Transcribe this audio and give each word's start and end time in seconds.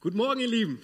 Guten 0.00 0.18
Morgen, 0.18 0.38
ihr 0.38 0.46
Lieben. 0.46 0.78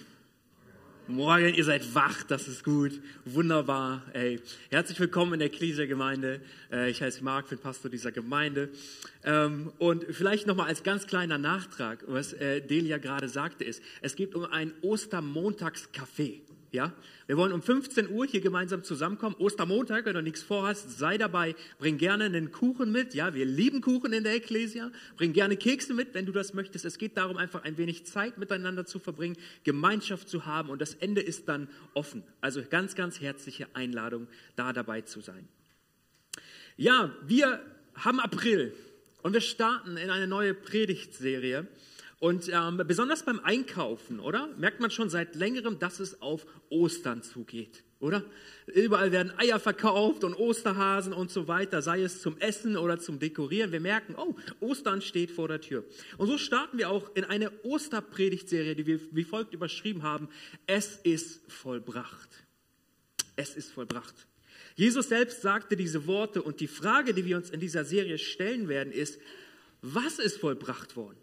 Morgen, 1.07 1.53
ihr 1.53 1.63
seid 1.63 1.95
wach, 1.95 2.23
das 2.23 2.49
ist 2.49 2.65
gut. 2.65 2.99
Wunderbar. 3.23 4.03
Ey. 4.11 4.41
Herzlich 4.69 4.99
willkommen 4.99 5.31
in 5.31 5.39
der 5.39 5.47
Ecclesia-Gemeinde. 5.47 6.41
Äh, 6.69 6.89
ich 6.89 7.01
heiße 7.01 7.23
Marc, 7.23 7.47
bin 7.47 7.57
Pastor 7.57 7.89
dieser 7.89 8.11
Gemeinde. 8.11 8.71
Ähm, 9.23 9.71
und 9.77 10.03
vielleicht 10.09 10.47
nochmal 10.47 10.67
als 10.67 10.83
ganz 10.83 11.07
kleiner 11.07 11.37
Nachtrag, 11.37 12.03
was 12.07 12.33
äh, 12.33 12.59
Delia 12.59 12.97
gerade 12.97 13.29
sagte, 13.29 13.63
ist, 13.63 13.81
es 14.01 14.17
geht 14.17 14.35
um 14.35 14.43
ein 14.43 14.73
Ostermontagscafé. 14.81 16.41
Ja? 16.75 16.93
Wir 17.25 17.37
wollen 17.37 17.51
um 17.51 17.61
15 17.61 18.09
Uhr 18.09 18.27
hier 18.27 18.41
gemeinsam 18.41 18.83
zusammenkommen. 18.83 19.35
Ostermontag, 19.39 20.05
wenn 20.05 20.13
du 20.13 20.21
nichts 20.21 20.43
vorhast, 20.43 20.97
sei 20.97 21.17
dabei. 21.17 21.55
Bring 21.79 21.97
gerne 21.97 22.25
einen 22.25 22.51
Kuchen 22.51 22.91
mit. 22.91 23.15
Ja, 23.15 23.33
wir 23.33 23.45
lieben 23.45 23.81
Kuchen 23.81 24.13
in 24.13 24.23
der 24.23 24.35
Ecclesia. 24.35 24.91
Bring 25.17 25.33
gerne 25.33 25.57
Kekse 25.57 25.93
mit, 25.93 26.13
wenn 26.13 26.25
du 26.25 26.31
das 26.31 26.53
möchtest. 26.53 26.85
Es 26.85 26.99
geht 26.99 27.17
darum, 27.17 27.37
einfach 27.37 27.63
ein 27.63 27.77
wenig 27.77 28.05
Zeit 28.05 28.37
miteinander 28.37 28.85
zu 28.85 28.99
verbringen, 28.99 29.37
Gemeinschaft 29.63 30.29
zu 30.29 30.45
haben 30.45 30.69
und 30.69 30.79
das 30.79 30.93
Ende 30.93 31.21
ist 31.21 31.49
dann 31.49 31.67
offen. 31.95 32.23
Also 32.41 32.61
ganz, 32.69 32.93
ganz 32.93 33.19
herzliche 33.19 33.67
Einladung, 33.73 34.27
da 34.55 34.73
dabei 34.73 35.01
zu 35.01 35.21
sein. 35.21 35.47
Ja, 36.77 37.15
wir 37.25 37.61
haben 37.95 38.19
April 38.19 38.73
und 39.23 39.33
wir 39.33 39.41
starten 39.41 39.97
in 39.97 40.09
eine 40.09 40.27
neue 40.27 40.53
Predigtserie. 40.53 41.67
Und 42.19 42.49
ähm, 42.49 42.81
besonders 42.87 43.23
beim 43.23 43.39
Einkaufen, 43.41 44.19
oder? 44.19 44.47
Merkt 44.57 44.79
man 44.79 44.89
schon 44.89 45.09
seit 45.09 45.35
längerem, 45.35 45.79
dass 45.79 45.99
es 45.99 46.21
auf 46.21 46.45
Ostern 46.69 47.23
zugeht, 47.23 47.83
oder? 47.99 48.23
Überall 48.67 49.11
werden 49.11 49.37
Eier 49.37 49.59
verkauft 49.59 50.23
und 50.23 50.33
Osterhasen 50.33 51.11
und 51.11 51.29
so 51.29 51.49
weiter, 51.49 51.81
sei 51.81 52.01
es 52.01 52.21
zum 52.21 52.37
Essen 52.37 52.77
oder 52.77 52.99
zum 52.99 53.19
Dekorieren. 53.19 53.73
Wir 53.73 53.81
merken, 53.81 54.15
oh, 54.17 54.35
Ostern 54.61 55.01
steht 55.01 55.29
vor 55.29 55.49
der 55.49 55.59
Tür. 55.59 55.83
Und 56.17 56.27
so 56.27 56.37
starten 56.37 56.77
wir 56.77 56.89
auch 56.89 57.13
in 57.15 57.25
eine 57.25 57.51
Osterpredigtserie, 57.63 58.75
die 58.75 58.85
wir 58.85 58.99
wie 59.11 59.25
folgt 59.25 59.53
überschrieben 59.53 60.03
haben. 60.03 60.29
Es 60.67 60.95
ist 60.95 61.41
vollbracht. 61.51 62.29
Es 63.35 63.55
ist 63.55 63.71
vollbracht. 63.71 64.15
Jesus 64.75 65.09
selbst 65.09 65.41
sagte 65.41 65.75
diese 65.75 66.07
Worte 66.07 66.41
und 66.41 66.61
die 66.61 66.67
Frage, 66.67 67.13
die 67.13 67.25
wir 67.25 67.35
uns 67.35 67.49
in 67.49 67.59
dieser 67.59 67.83
Serie 67.83 68.17
stellen 68.17 68.69
werden, 68.69 68.93
ist, 68.93 69.19
was 69.81 70.19
ist 70.19 70.37
vollbracht 70.37 70.95
worden? 70.95 71.17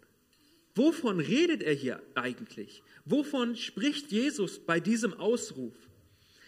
Wovon 0.75 1.19
redet 1.19 1.61
er 1.61 1.73
hier 1.73 2.01
eigentlich? 2.15 2.81
Wovon 3.05 3.55
spricht 3.55 4.11
Jesus 4.11 4.59
bei 4.59 4.79
diesem 4.79 5.13
Ausruf? 5.13 5.75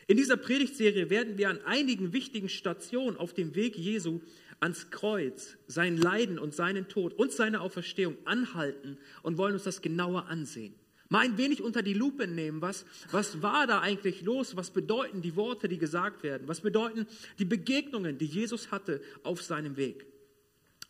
In 0.07 0.17
dieser 0.17 0.37
Predigtserie 0.37 1.09
werden 1.09 1.37
wir 1.37 1.49
an 1.49 1.61
einigen 1.65 2.13
wichtigen 2.13 2.49
Stationen 2.49 3.17
auf 3.17 3.33
dem 3.33 3.55
Weg 3.55 3.75
Jesu 3.77 4.21
ans 4.59 4.89
Kreuz, 4.89 5.57
sein 5.67 5.97
Leiden 5.97 6.39
und 6.39 6.55
seinen 6.55 6.87
Tod 6.87 7.13
und 7.13 7.31
seine 7.31 7.61
Auferstehung 7.61 8.15
anhalten 8.25 8.97
und 9.21 9.37
wollen 9.37 9.53
uns 9.53 9.63
das 9.63 9.81
genauer 9.81 10.27
ansehen. 10.27 10.75
Mal 11.09 11.25
ein 11.25 11.37
wenig 11.37 11.61
unter 11.61 11.83
die 11.83 11.93
Lupe 11.93 12.27
nehmen, 12.27 12.61
was, 12.61 12.85
was 13.11 13.43
war 13.43 13.67
da 13.67 13.81
eigentlich 13.81 14.23
los? 14.23 14.55
Was 14.55 14.71
bedeuten 14.71 15.21
die 15.21 15.35
Worte, 15.35 15.67
die 15.67 15.77
gesagt 15.77 16.23
werden? 16.23 16.47
Was 16.47 16.61
bedeuten 16.61 17.05
die 17.37 17.45
Begegnungen, 17.45 18.17
die 18.17 18.25
Jesus 18.25 18.71
hatte 18.71 19.01
auf 19.23 19.43
seinem 19.43 19.77
Weg? 19.77 20.05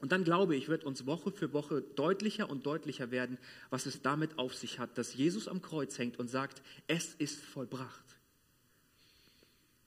Und 0.05 0.11
dann 0.11 0.23
glaube 0.23 0.55
ich, 0.55 0.67
wird 0.67 0.83
uns 0.83 1.07
Woche 1.07 1.31
für 1.31 1.51
Woche 1.51 1.81
deutlicher 1.81 2.47
und 2.47 2.67
deutlicher 2.67 3.09
werden, 3.09 3.39
was 3.71 3.87
es 3.87 4.03
damit 4.03 4.37
auf 4.37 4.53
sich 4.53 4.77
hat, 4.77 4.99
dass 4.99 5.15
Jesus 5.15 5.47
am 5.47 5.63
Kreuz 5.63 5.97
hängt 5.97 6.19
und 6.19 6.27
sagt, 6.27 6.61
es 6.85 7.15
ist 7.15 7.41
vollbracht. 7.41 8.05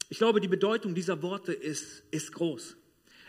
Ich 0.09 0.19
glaube, 0.19 0.41
die 0.41 0.49
Bedeutung 0.49 0.97
dieser 0.97 1.23
Worte 1.23 1.53
ist, 1.53 2.03
ist 2.11 2.33
groß. 2.33 2.77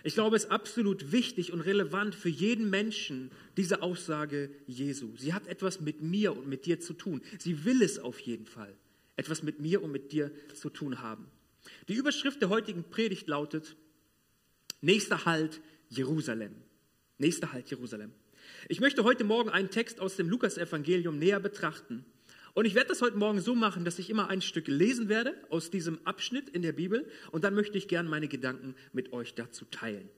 Ich 0.04 0.16
glaube, 0.16 0.36
es 0.36 0.46
ist 0.46 0.50
absolut 0.50 1.12
wichtig 1.12 1.54
und 1.54 1.62
relevant 1.62 2.16
für 2.16 2.30
jeden 2.30 2.72
Menschen, 2.72 3.30
diese 3.56 3.84
Aussage 3.84 4.50
Jesu. 4.66 5.16
Sie 5.16 5.36
hat 5.36 5.46
etwas 5.46 5.82
mit 5.82 6.02
mir 6.02 6.36
und 6.36 6.48
mit 6.48 6.66
dir 6.66 6.80
zu 6.80 6.96
tun. 6.96 7.22
Sie 7.38 7.66
will 7.66 7.84
es 7.84 8.00
auf 8.00 8.20
jeden 8.20 8.48
Fall. 8.48 8.76
Etwas 9.16 9.44
mit 9.44 9.60
mir 9.60 9.84
und 9.84 9.92
mit 9.92 10.12
dir 10.12 10.32
zu 10.56 10.72
tun 10.72 11.04
haben. 11.04 11.28
Die 11.88 11.94
Überschrift 11.94 12.42
der 12.42 12.50
heutigen 12.50 12.84
Predigt 12.84 13.28
lautet, 13.28 13.76
nächster 14.82 15.26
Halt 15.26 15.62
Jerusalem. 15.90 16.56
Nächster 17.20 17.52
Halt 17.52 17.70
Jerusalem. 17.70 18.14
Ich 18.70 18.80
möchte 18.80 19.04
heute 19.04 19.26
Morgen 19.26 19.50
einen 19.50 19.70
Text 19.70 20.00
aus 20.00 20.16
dem 20.16 20.30
Lukasevangelium 20.30 21.20
näher 21.20 21.42
betrachten. 21.42 22.06
Und 22.54 22.64
ich 22.64 22.76
werde 22.76 22.88
das 22.88 23.02
heute 23.02 23.18
Morgen 23.18 23.42
so 23.42 23.56
machen, 23.56 23.84
dass 23.84 24.00
ich 24.00 24.10
immer 24.10 24.30
ein 24.30 24.42
Stück 24.42 24.68
lesen 24.68 25.10
werde 25.10 25.36
aus 25.50 25.70
diesem 25.70 26.00
Abschnitt 26.06 26.48
in 26.48 26.62
der 26.62 26.72
Bibel 26.72 27.06
und 27.32 27.44
dann 27.44 27.56
möchte 27.56 27.78
ich 27.78 27.90
gerne 27.90 28.08
meine 28.08 28.30
Gedanken 28.30 28.74
mit 28.94 29.12
euch 29.12 29.36
dazu 29.36 29.66
teilen. 29.66 30.10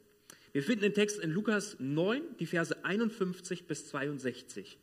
Wir 0.51 0.61
finden 0.61 0.83
den 0.83 0.93
Text 0.93 1.19
in 1.19 1.31
Lukas 1.31 1.77
9, 1.79 2.21
die 2.39 2.45
Verse 2.45 2.85
51 2.85 3.65
bis 3.65 3.87
62. 3.87 4.77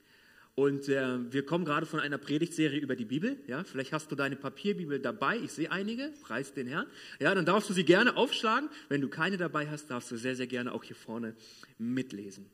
Und 0.59 0.89
äh, 0.89 1.33
wir 1.33 1.47
kommen 1.47 1.65
gerade 1.65 1.87
von 1.87 2.01
einer 2.01 2.19
Predigtserie 2.19 2.81
über 2.81 2.97
die 2.97 3.05
Bibel. 3.05 3.37
Ja, 3.47 3.63
vielleicht 3.63 3.93
hast 3.93 4.11
du 4.11 4.17
deine 4.17 4.35
Papierbibel 4.35 4.99
dabei. 4.99 5.39
Ich 5.39 5.53
sehe 5.53 5.71
einige. 5.71 6.13
Preis 6.21 6.53
den 6.53 6.67
Herrn. 6.67 6.89
Ja, 7.21 7.33
dann 7.33 7.47
darfst 7.47 7.71
du 7.71 7.75
sie 7.75 7.85
gerne 7.85 8.17
aufschlagen. 8.17 8.69
Wenn 8.89 9.01
du 9.01 9.09
keine 9.09 9.37
dabei 9.37 9.69
hast, 9.69 9.87
darfst 9.87 10.11
du 10.11 10.17
sehr, 10.17 10.35
sehr 10.35 10.49
gerne 10.49 10.73
auch 10.73 10.83
hier 10.83 10.97
vorne 10.97 11.37
mitlesen. 11.79 12.47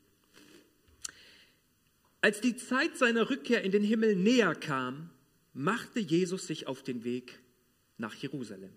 Als 2.21 2.43
die 2.43 2.57
Zeit 2.57 2.99
seiner 2.99 3.31
Rückkehr 3.31 3.65
in 3.65 3.73
den 3.73 3.83
Himmel 3.83 4.17
näher 4.17 4.55
kam, 4.55 5.09
machte 5.55 5.99
Jesus 5.99 6.47
sich 6.47 6.67
auf 6.67 6.83
den 6.83 7.05
Weg 7.05 7.41
nach 7.97 8.15
Jerusalem. 8.17 8.75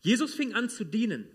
Jesus 0.00 0.34
fing 0.34 0.54
an 0.54 0.70
zu 0.70 0.82
dienen. 0.82 1.26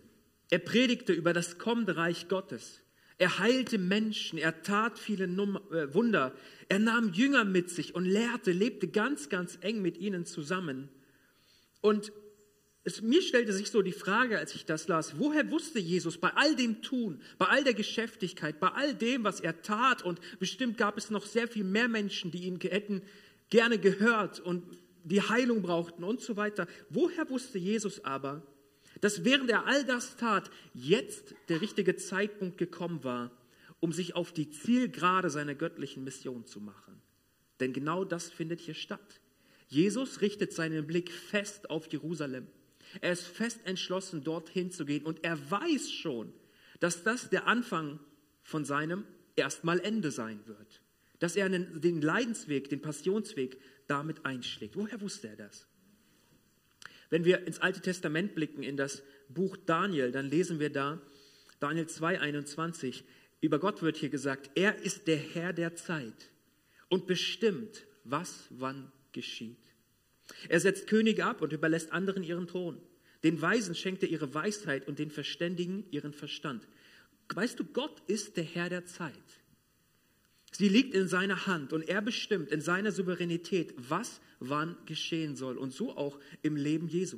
Er 0.49 0.57
predigte 0.57 1.13
über 1.13 1.33
das 1.33 1.59
kommende 1.59 1.97
Reich 1.97 2.29
Gottes. 2.29 2.82
Er 3.23 3.39
heilte 3.39 3.77
Menschen, 3.77 4.37
er 4.37 4.63
tat 4.63 4.99
viele 4.99 5.23
äh, 5.23 5.93
Wunder, 5.93 6.35
er 6.67 6.79
nahm 6.79 7.13
Jünger 7.13 7.45
mit 7.45 7.69
sich 7.69 7.95
und 7.95 8.03
lehrte, 8.03 8.51
lebte 8.51 8.89
ganz, 8.89 9.29
ganz 9.29 9.57
eng 9.61 9.81
mit 9.81 9.97
ihnen 9.97 10.25
zusammen. 10.25 10.89
Und 11.79 12.11
es, 12.83 13.01
mir 13.01 13.21
stellte 13.21 13.53
sich 13.53 13.71
so 13.71 13.81
die 13.81 13.93
Frage, 13.93 14.39
als 14.39 14.53
ich 14.55 14.65
das 14.65 14.89
las, 14.89 15.19
woher 15.19 15.49
wusste 15.51 15.79
Jesus 15.79 16.17
bei 16.17 16.31
all 16.35 16.57
dem 16.57 16.81
Tun, 16.81 17.21
bei 17.37 17.45
all 17.45 17.63
der 17.63 17.73
Geschäftigkeit, 17.73 18.59
bei 18.59 18.67
all 18.67 18.93
dem, 18.93 19.23
was 19.23 19.39
er 19.39 19.61
tat, 19.61 20.03
und 20.03 20.19
bestimmt 20.39 20.77
gab 20.77 20.97
es 20.97 21.09
noch 21.09 21.25
sehr 21.25 21.47
viel 21.47 21.63
mehr 21.63 21.87
Menschen, 21.87 22.29
die 22.29 22.43
ihn 22.43 22.59
hätten 22.59 23.03
gerne 23.49 23.79
gehört 23.79 24.41
und 24.41 24.65
die 25.05 25.21
Heilung 25.21 25.61
brauchten 25.61 26.03
und 26.03 26.19
so 26.19 26.35
weiter. 26.35 26.67
Woher 26.89 27.29
wusste 27.29 27.57
Jesus 27.57 28.03
aber, 28.03 28.45
dass 29.01 29.23
während 29.25 29.49
er 29.49 29.65
all 29.65 29.83
das 29.85 30.15
tat, 30.17 30.49
jetzt 30.73 31.35
der 31.49 31.61
richtige 31.61 31.95
Zeitpunkt 31.95 32.57
gekommen 32.57 33.03
war, 33.03 33.31
um 33.79 33.91
sich 33.91 34.15
auf 34.15 34.31
die 34.31 34.49
Zielgerade 34.49 35.29
seiner 35.29 35.55
göttlichen 35.55 36.03
Mission 36.03 36.45
zu 36.45 36.59
machen. 36.59 37.01
Denn 37.59 37.73
genau 37.73 38.05
das 38.05 38.29
findet 38.29 38.61
hier 38.61 38.73
statt. 38.73 39.19
Jesus 39.67 40.21
richtet 40.21 40.53
seinen 40.53 40.87
Blick 40.87 41.11
fest 41.11 41.69
auf 41.69 41.91
Jerusalem. 41.91 42.47
Er 43.01 43.11
ist 43.11 43.25
fest 43.25 43.59
entschlossen, 43.65 44.23
dorthin 44.23 44.71
zu 44.71 44.85
gehen 44.85 45.05
und 45.05 45.23
er 45.23 45.37
weiß 45.49 45.91
schon, 45.91 46.31
dass 46.79 47.03
das 47.03 47.29
der 47.29 47.47
Anfang 47.47 47.99
von 48.43 48.65
seinem 48.65 49.05
erstmal 49.35 49.79
Ende 49.79 50.11
sein 50.11 50.39
wird. 50.45 50.81
Dass 51.19 51.35
er 51.35 51.49
den 51.49 52.01
Leidensweg, 52.01 52.69
den 52.69 52.81
Passionsweg 52.81 53.57
damit 53.87 54.25
einschlägt. 54.25 54.75
Woher 54.75 54.99
wusste 55.01 55.29
er 55.29 55.37
das? 55.37 55.67
Wenn 57.13 57.25
wir 57.25 57.45
ins 57.45 57.59
Alte 57.59 57.79
Testament 57.79 58.33
blicken, 58.33 58.63
in 58.63 58.75
das 58.75 59.03
Buch 59.29 59.55
Daniel, 59.55 60.11
dann 60.11 60.31
lesen 60.31 60.59
wir 60.59 60.71
da, 60.71 60.99
Daniel 61.59 61.85
2,21, 61.85 63.03
über 63.39 63.59
Gott 63.59 63.83
wird 63.83 63.97
hier 63.97 64.09
gesagt, 64.09 64.49
er 64.55 64.79
ist 64.79 65.05
der 65.05 65.17
Herr 65.17 65.53
der 65.53 65.75
Zeit 65.75 66.31
und 66.89 67.05
bestimmt, 67.05 67.85
was 68.03 68.47
wann 68.49 68.91
geschieht. 69.11 69.59
Er 70.49 70.59
setzt 70.59 70.87
Könige 70.87 71.25
ab 71.25 71.43
und 71.43 71.53
überlässt 71.53 71.91
anderen 71.91 72.23
ihren 72.23 72.47
Thron. 72.47 72.81
Den 73.23 73.39
Weisen 73.39 73.75
schenkt 73.75 74.01
er 74.01 74.09
ihre 74.09 74.33
Weisheit 74.33 74.87
und 74.87 74.97
den 74.97 75.11
Verständigen 75.11 75.85
ihren 75.91 76.13
Verstand. 76.13 76.67
Weißt 77.31 77.59
du, 77.59 77.63
Gott 77.63 78.01
ist 78.07 78.37
der 78.37 78.43
Herr 78.43 78.69
der 78.69 78.85
Zeit. 78.85 79.13
Sie 80.55 80.69
liegt 80.69 80.93
in 80.93 81.07
seiner 81.07 81.47
Hand 81.47 81.73
und 81.73 81.89
er 81.89 82.01
bestimmt 82.01 82.51
in 82.51 82.61
seiner 82.61 82.91
Souveränität, 82.91 83.73
was 83.77 84.21
wann 84.39 84.77
geschehen 84.85 85.35
soll. 85.35 85.57
Und 85.57 85.73
so 85.73 85.97
auch 85.97 86.19
im 86.43 86.55
Leben 86.55 86.87
Jesu. 86.87 87.17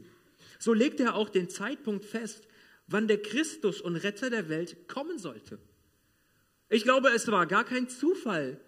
So 0.57 0.73
legt 0.73 1.01
er 1.01 1.15
auch 1.15 1.29
den 1.29 1.49
Zeitpunkt 1.49 2.05
fest, 2.05 2.47
wann 2.87 3.07
der 3.07 3.21
Christus 3.21 3.81
und 3.81 3.97
Retter 3.97 4.29
der 4.29 4.47
Welt 4.47 4.87
kommen 4.87 5.17
sollte. 5.17 5.59
Ich 6.69 6.83
glaube, 6.83 7.09
es 7.09 7.27
war 7.27 7.45
gar 7.45 7.65
kein 7.65 7.89
Zufall, 7.89 8.59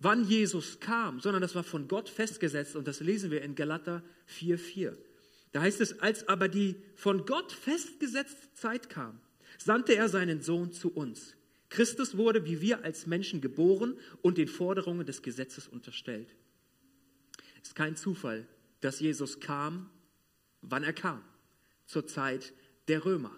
wann 0.00 0.24
Jesus 0.24 0.80
kam, 0.80 1.20
sondern 1.20 1.40
das 1.40 1.54
war 1.54 1.62
von 1.62 1.86
Gott 1.86 2.08
festgesetzt 2.08 2.74
und 2.74 2.88
das 2.88 3.00
lesen 3.00 3.30
wir 3.30 3.42
in 3.42 3.54
Galater 3.54 4.02
4,4. 4.40 4.96
Da 5.52 5.62
heißt 5.62 5.80
es, 5.80 6.00
als 6.00 6.28
aber 6.28 6.48
die 6.48 6.74
von 6.96 7.26
Gott 7.26 7.52
festgesetzte 7.52 8.52
Zeit 8.54 8.90
kam, 8.90 9.20
sandte 9.56 9.94
er 9.94 10.08
seinen 10.08 10.42
Sohn 10.42 10.72
zu 10.72 10.92
uns. 10.92 11.33
Christus 11.74 12.16
wurde 12.16 12.44
wie 12.44 12.60
wir 12.60 12.84
als 12.84 13.08
Menschen 13.08 13.40
geboren 13.40 13.98
und 14.22 14.38
den 14.38 14.46
Forderungen 14.46 15.04
des 15.04 15.22
Gesetzes 15.22 15.66
unterstellt. 15.66 16.28
Es 17.60 17.70
ist 17.70 17.74
kein 17.74 17.96
Zufall, 17.96 18.46
dass 18.80 19.00
Jesus 19.00 19.40
kam, 19.40 19.90
wann 20.60 20.84
er 20.84 20.92
kam, 20.92 21.20
zur 21.86 22.06
Zeit 22.06 22.52
der 22.86 23.04
Römer. 23.04 23.32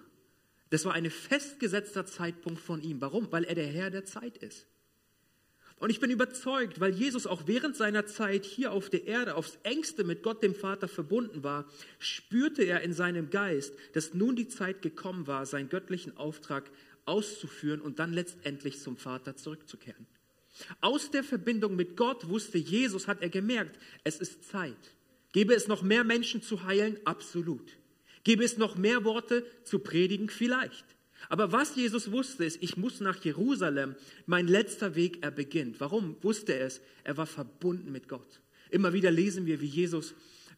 Das 0.68 0.84
war 0.84 0.92
ein 0.92 1.10
festgesetzter 1.10 2.04
Zeitpunkt 2.04 2.60
von 2.60 2.82
ihm. 2.82 3.00
Warum? 3.00 3.32
Weil 3.32 3.44
er 3.44 3.54
der 3.54 3.68
Herr 3.68 3.88
der 3.88 4.04
Zeit 4.04 4.36
ist. 4.36 4.66
Und 5.78 5.88
ich 5.88 6.00
bin 6.00 6.10
überzeugt, 6.10 6.78
weil 6.78 6.92
Jesus 6.92 7.26
auch 7.26 7.46
während 7.46 7.74
seiner 7.74 8.04
Zeit 8.04 8.44
hier 8.44 8.72
auf 8.72 8.90
der 8.90 9.06
Erde 9.06 9.34
aufs 9.34 9.58
engste 9.62 10.04
mit 10.04 10.22
Gott 10.22 10.42
dem 10.42 10.54
Vater 10.54 10.88
verbunden 10.88 11.42
war, 11.42 11.66
spürte 11.98 12.64
er 12.64 12.82
in 12.82 12.92
seinem 12.92 13.30
Geist, 13.30 13.74
dass 13.94 14.12
nun 14.12 14.36
die 14.36 14.48
Zeit 14.48 14.82
gekommen 14.82 15.26
war, 15.26 15.46
seinen 15.46 15.70
göttlichen 15.70 16.16
Auftrag 16.18 16.70
auszuführen 17.06 17.80
und 17.80 17.98
dann 17.98 18.12
letztendlich 18.12 18.80
zum 18.80 18.96
Vater 18.96 19.36
zurückzukehren. 19.36 20.06
Aus 20.80 21.10
der 21.10 21.22
Verbindung 21.22 21.76
mit 21.76 21.96
Gott 21.96 22.28
wusste 22.28 22.58
Jesus, 22.58 23.08
hat 23.08 23.22
er 23.22 23.28
gemerkt, 23.28 23.78
es 24.04 24.18
ist 24.18 24.44
Zeit. 24.48 24.76
Gäbe 25.32 25.54
es 25.54 25.68
noch 25.68 25.82
mehr 25.82 26.04
Menschen 26.04 26.42
zu 26.42 26.64
heilen? 26.64 26.98
Absolut. 27.04 27.76
Gäbe 28.24 28.44
es 28.44 28.56
noch 28.56 28.76
mehr 28.76 29.04
Worte 29.04 29.44
zu 29.64 29.78
predigen? 29.78 30.28
Vielleicht. 30.28 30.84
Aber 31.28 31.52
was 31.52 31.76
Jesus 31.76 32.10
wusste, 32.12 32.44
ist, 32.44 32.62
ich 32.62 32.76
muss 32.76 33.00
nach 33.00 33.22
Jerusalem. 33.24 33.96
Mein 34.26 34.48
letzter 34.48 34.94
Weg, 34.94 35.18
er 35.22 35.30
beginnt. 35.30 35.80
Warum 35.80 36.16
wusste 36.22 36.54
er 36.54 36.66
es? 36.66 36.80
Er 37.04 37.16
war 37.16 37.26
verbunden 37.26 37.92
mit 37.92 38.08
Gott. 38.08 38.40
Immer 38.70 38.92
wieder 38.92 39.10
lesen 39.10 39.46
wir, 39.46 39.60
wie 39.60 39.66
Jesus 39.66 40.14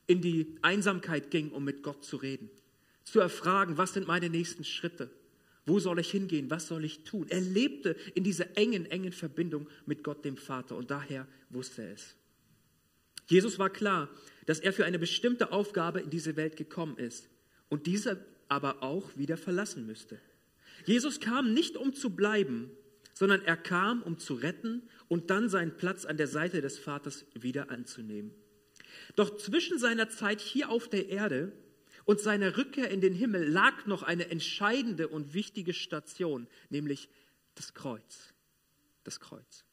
in 0.07 0.21
die 0.21 0.57
Einsamkeit 0.63 1.31
ging, 1.31 1.51
um 1.51 1.65
mit 1.65 1.83
Gott 1.83 2.05
zu 2.05 2.17
reden. 2.17 2.51
Zu 3.05 3.21
erfragen, 3.21 3.79
was 3.79 3.95
sind 3.95 4.07
meine 4.07 4.31
nächsten 4.31 4.65
Schritte? 4.65 5.11
Wo 5.69 5.79
soll 5.79 5.99
ich 5.99 6.11
hingehen? 6.11 6.51
Was 6.51 6.67
soll 6.67 6.85
ich 6.85 7.05
tun? 7.05 7.27
Er 7.29 7.43
lebte 7.43 7.95
in 8.15 8.25
dieser 8.25 8.57
engen, 8.57 8.87
engen 8.87 9.13
Verbindung 9.13 9.69
mit 9.85 10.03
Gott, 10.03 10.25
dem 10.25 10.39
Vater. 10.39 10.75
Und 10.77 10.91
daher 10.91 11.29
wusste 11.51 11.83
er 11.83 11.93
es. 11.93 12.17
Jesus 13.27 13.59
war 13.59 13.69
klar, 13.69 14.09
dass 14.47 14.61
er 14.61 14.73
für 14.73 14.87
eine 14.87 14.99
bestimmte 14.99 15.53
Aufgabe 15.53 16.01
in 16.01 16.09
diese 16.09 16.37
Welt 16.37 16.57
gekommen 16.57 16.97
ist 16.97 17.29
und 17.69 17.87
diese 17.87 18.25
aber 18.49 18.83
auch 18.83 19.15
wieder 19.19 19.37
verlassen 19.37 19.87
müsste. 19.87 20.19
Jesus 20.87 21.21
kam 21.21 21.53
nicht, 21.53 21.77
um 21.77 21.93
zu 21.93 22.17
bleiben, 22.17 22.71
sondern 23.13 23.43
er 23.43 23.59
kam, 23.59 24.03
um 24.03 24.19
zu 24.19 24.35
retten 24.35 24.89
und 25.09 25.29
dann 25.29 25.51
seinen 25.51 25.77
Platz 25.77 26.07
an 26.07 26.17
der 26.17 26.29
Seite 26.29 26.63
des 26.63 26.79
Vaters 26.79 27.27
wieder 27.35 27.71
anzunehmen. 27.71 28.33
Doch 29.17 29.37
zwischen 29.37 29.79
seiner 29.79 30.09
Zeit 30.09 30.41
hier 30.41 30.71
auf 30.71 30.89
der 30.89 31.11
Erde 31.11 31.53
und 32.09 32.21
seiner 32.21 32.57
Rückkehr 32.57 32.91
in 32.91 33.03
den 33.03 33.13
Himmel 33.13 33.47
lag 33.47 33.85
noch 33.85 34.03
eine 34.03 34.31
entscheidende 34.31 35.09
und 35.09 35.35
wichtige 35.35 35.75
Station, 35.75 36.49
nämlich 36.71 37.11
das 37.55 37.75
Kreuz. 37.75 38.33
Das 39.05 39.21
Kreuz. 39.21 39.67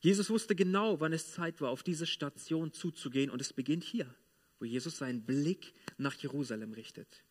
Jesus 0.00 0.30
wusste 0.30 0.56
genau, 0.56 0.98
wann 0.98 1.12
es 1.12 1.30
Zeit 1.30 1.60
war, 1.60 1.68
auf 1.68 1.82
diese 1.82 2.06
Station 2.06 2.72
zuzugehen 2.72 3.28
und 3.28 3.42
es 3.42 3.52
beginnt 3.52 3.84
hier, 3.84 4.14
wo 4.58 4.64
Jesus 4.64 4.96
seinen 4.96 5.26
Blick 5.26 5.74
nach 5.98 6.14
Jerusalem 6.14 6.72
richtet. 6.72 7.22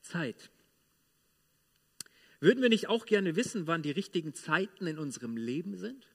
Zeit. 0.00 0.50
Würden 2.40 2.60
wir 2.60 2.70
nicht 2.70 2.88
auch 2.88 3.06
gerne 3.06 3.36
wissen, 3.36 3.68
wann 3.68 3.82
die 3.82 3.92
richtigen 3.92 4.34
Zeiten 4.34 4.88
in 4.88 4.98
unserem 4.98 5.36
Leben 5.36 5.76
sind? 5.76 6.08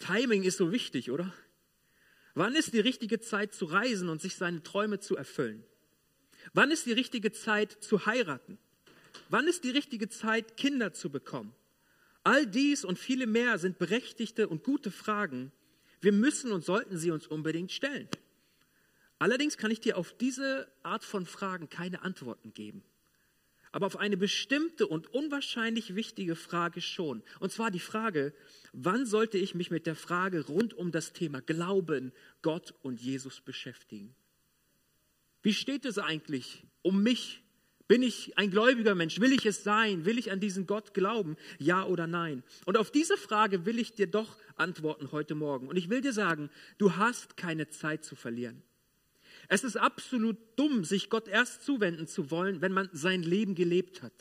Timing 0.00 0.42
ist 0.42 0.58
so 0.58 0.70
wichtig, 0.70 1.10
oder? 1.10 1.32
Wann 2.34 2.54
ist 2.54 2.72
die 2.72 2.80
richtige 2.80 3.20
Zeit 3.20 3.52
zu 3.54 3.64
reisen 3.64 4.08
und 4.08 4.20
sich 4.20 4.36
seine 4.36 4.62
Träume 4.62 5.00
zu 5.00 5.16
erfüllen? 5.16 5.64
Wann 6.52 6.70
ist 6.70 6.86
die 6.86 6.92
richtige 6.92 7.32
Zeit 7.32 7.72
zu 7.72 8.06
heiraten? 8.06 8.58
Wann 9.28 9.46
ist 9.46 9.64
die 9.64 9.70
richtige 9.70 10.08
Zeit, 10.08 10.56
Kinder 10.56 10.92
zu 10.92 11.10
bekommen? 11.10 11.54
All 12.22 12.46
dies 12.46 12.84
und 12.84 12.98
viele 12.98 13.26
mehr 13.26 13.58
sind 13.58 13.78
berechtigte 13.78 14.48
und 14.48 14.62
gute 14.62 14.90
Fragen. 14.90 15.52
Wir 16.00 16.12
müssen 16.12 16.52
und 16.52 16.64
sollten 16.64 16.96
sie 16.96 17.10
uns 17.10 17.26
unbedingt 17.26 17.72
stellen. 17.72 18.08
Allerdings 19.18 19.56
kann 19.56 19.70
ich 19.70 19.80
dir 19.80 19.98
auf 19.98 20.12
diese 20.16 20.70
Art 20.82 21.04
von 21.04 21.26
Fragen 21.26 21.68
keine 21.68 22.02
Antworten 22.02 22.54
geben 22.54 22.82
aber 23.72 23.86
auf 23.86 23.96
eine 23.96 24.16
bestimmte 24.16 24.86
und 24.86 25.12
unwahrscheinlich 25.12 25.94
wichtige 25.94 26.36
Frage 26.36 26.80
schon. 26.80 27.22
Und 27.38 27.52
zwar 27.52 27.70
die 27.70 27.80
Frage, 27.80 28.32
wann 28.72 29.06
sollte 29.06 29.38
ich 29.38 29.54
mich 29.54 29.70
mit 29.70 29.86
der 29.86 29.96
Frage 29.96 30.46
rund 30.46 30.74
um 30.74 30.90
das 30.90 31.12
Thema 31.12 31.40
Glauben, 31.40 32.12
Gott 32.42 32.74
und 32.82 33.00
Jesus 33.00 33.40
beschäftigen? 33.40 34.14
Wie 35.42 35.54
steht 35.54 35.84
es 35.84 35.98
eigentlich 35.98 36.64
um 36.82 37.02
mich? 37.02 37.42
Bin 37.88 38.02
ich 38.02 38.38
ein 38.38 38.50
gläubiger 38.50 38.94
Mensch? 38.94 39.18
Will 39.18 39.32
ich 39.32 39.46
es 39.46 39.64
sein? 39.64 40.04
Will 40.04 40.18
ich 40.18 40.30
an 40.30 40.38
diesen 40.38 40.66
Gott 40.66 40.94
glauben? 40.94 41.36
Ja 41.58 41.84
oder 41.84 42.06
nein? 42.06 42.44
Und 42.64 42.76
auf 42.76 42.92
diese 42.92 43.16
Frage 43.16 43.66
will 43.66 43.80
ich 43.80 43.94
dir 43.94 44.06
doch 44.06 44.36
antworten 44.54 45.10
heute 45.10 45.34
Morgen. 45.34 45.66
Und 45.66 45.76
ich 45.76 45.90
will 45.90 46.00
dir 46.00 46.12
sagen, 46.12 46.50
du 46.78 46.96
hast 46.96 47.36
keine 47.36 47.68
Zeit 47.68 48.04
zu 48.04 48.14
verlieren. 48.14 48.62
Es 49.52 49.64
ist 49.64 49.76
absolut 49.76 50.36
dumm, 50.54 50.84
sich 50.84 51.10
Gott 51.10 51.26
erst 51.26 51.64
zuwenden 51.64 52.06
zu 52.06 52.30
wollen, 52.30 52.60
wenn 52.60 52.70
man 52.70 52.88
sein 52.92 53.24
Leben 53.24 53.56
gelebt 53.56 54.00
hat. 54.00 54.12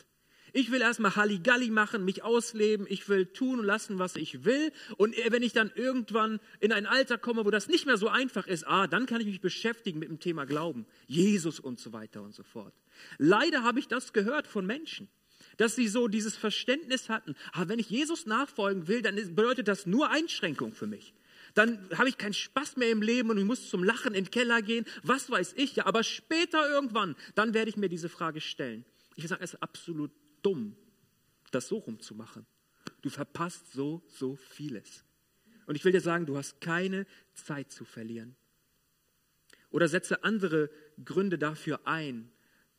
Ich 0.54 0.72
will 0.72 0.82
erstmal 0.82 1.16
Halligalli 1.16 1.70
machen, 1.70 2.04
mich 2.04 2.24
ausleben, 2.24 2.88
ich 2.90 3.08
will 3.10 3.28
tun 3.28 3.60
und 3.60 3.66
lassen, 3.66 4.00
was 4.00 4.16
ich 4.16 4.44
will. 4.44 4.72
Und 4.98 5.16
wenn 5.30 5.44
ich 5.44 5.54
dann 5.54 5.72
irgendwann 5.76 6.40
in 6.60 6.72
ein 6.72 6.88
Alter 6.88 7.20
komme, 7.20 7.46
wo 7.46 7.52
das 7.52 7.68
nicht 7.68 7.86
mehr 7.86 7.98
so 7.98 8.08
einfach 8.08 8.48
ist, 8.48 8.66
ah, 8.68 8.88
dann 8.88 9.06
kann 9.06 9.22
ich 9.22 9.28
mich 9.28 9.40
beschäftigen 9.40 10.00
mit 10.00 10.10
dem 10.10 10.20
Thema 10.20 10.46
Glauben, 10.46 10.88
Jesus 11.06 11.60
und 11.60 11.80
so 11.80 11.94
weiter 11.94 12.24
und 12.24 12.34
so 12.34 12.42
fort. 12.42 12.74
Leider 13.20 13.62
habe 13.62 13.78
ich 13.78 13.88
das 13.88 14.14
gehört 14.14 14.48
von 14.48 14.66
Menschen, 14.66 15.10
dass 15.58 15.76
sie 15.76 15.88
so 15.88 16.08
dieses 16.08 16.38
Verständnis 16.38 17.08
hatten, 17.08 17.36
ah, 17.54 17.66
wenn 17.68 17.78
ich 17.78 17.92
Jesus 17.92 18.26
nachfolgen 18.26 18.88
will, 18.88 19.04
dann 19.04 19.16
bedeutet 19.16 19.68
das 19.68 19.86
nur 19.86 20.10
Einschränkung 20.10 20.74
für 20.74 20.88
mich 20.88 21.14
dann 21.54 21.90
habe 21.98 22.10
ich 22.10 22.18
keinen 22.18 22.34
Spaß 22.34 22.78
mehr 22.78 22.92
im 22.92 23.02
Leben 23.02 23.30
und 23.30 23.38
ich 23.38 23.46
muss 23.46 23.70
zum 23.70 23.84
Lachen 23.84 24.14
in 24.14 24.26
den 24.26 24.32
Keller 24.32 24.62
gehen, 24.62 24.86
was 25.04 25.30
weiß 25.30 25.54
ich 25.58 25.76
ja, 25.76 25.86
aber 25.86 26.04
später 26.04 26.70
irgendwann, 26.70 27.16
dann 27.36 27.54
werde 27.54 27.70
ich 27.70 27.78
mir 27.78 27.90
diese 27.90 28.10
Frage 28.10 28.42
stellen. 28.42 28.86
Ich 29.16 29.28
sage, 29.28 29.44
es 29.44 29.54
ist 29.54 29.64
absolut 29.64 30.12
dumm, 30.42 30.76
das 31.52 31.68
so 31.68 31.78
rumzumachen. 31.78 32.46
Du 33.02 33.10
verpasst 33.10 33.72
so, 33.72 34.02
so 34.08 34.36
vieles. 34.36 35.04
Und 35.66 35.76
ich 35.76 35.86
will 35.86 35.92
dir 35.92 36.02
sagen, 36.02 36.26
du 36.26 36.38
hast 36.38 36.62
keine 36.62 37.06
Zeit 37.34 37.72
zu 37.72 37.86
verlieren. 37.86 38.36
Oder 39.70 39.88
setze 39.88 40.24
andere 40.24 40.70
Gründe 41.04 41.38
dafür 41.38 41.82
ein, 41.86 42.32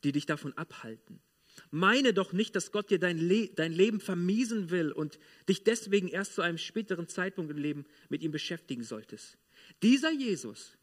die 0.02 0.12
dich 0.12 0.26
davon 0.26 0.52
abhalten. 0.56 1.20
Meine 1.70 2.12
doch 2.12 2.32
nicht, 2.32 2.56
dass 2.56 2.72
Gott 2.72 2.90
dir 2.90 2.98
dein, 2.98 3.18
Le 3.18 3.48
dein 3.48 3.72
Leben 3.72 4.00
vermiesen 4.00 4.70
will 4.70 4.92
und 4.92 5.18
dich 5.48 5.64
deswegen 5.64 6.08
erst 6.08 6.34
zu 6.34 6.42
einem 6.42 6.58
späteren 6.58 7.08
Zeitpunkt 7.08 7.50
im 7.50 7.58
Leben 7.58 7.84
mit 8.08 8.22
ihm 8.22 8.32
beschäftigen 8.32 8.82
solltest. 8.82 9.38
Dieser 9.82 10.10
Jesus, 10.10 10.76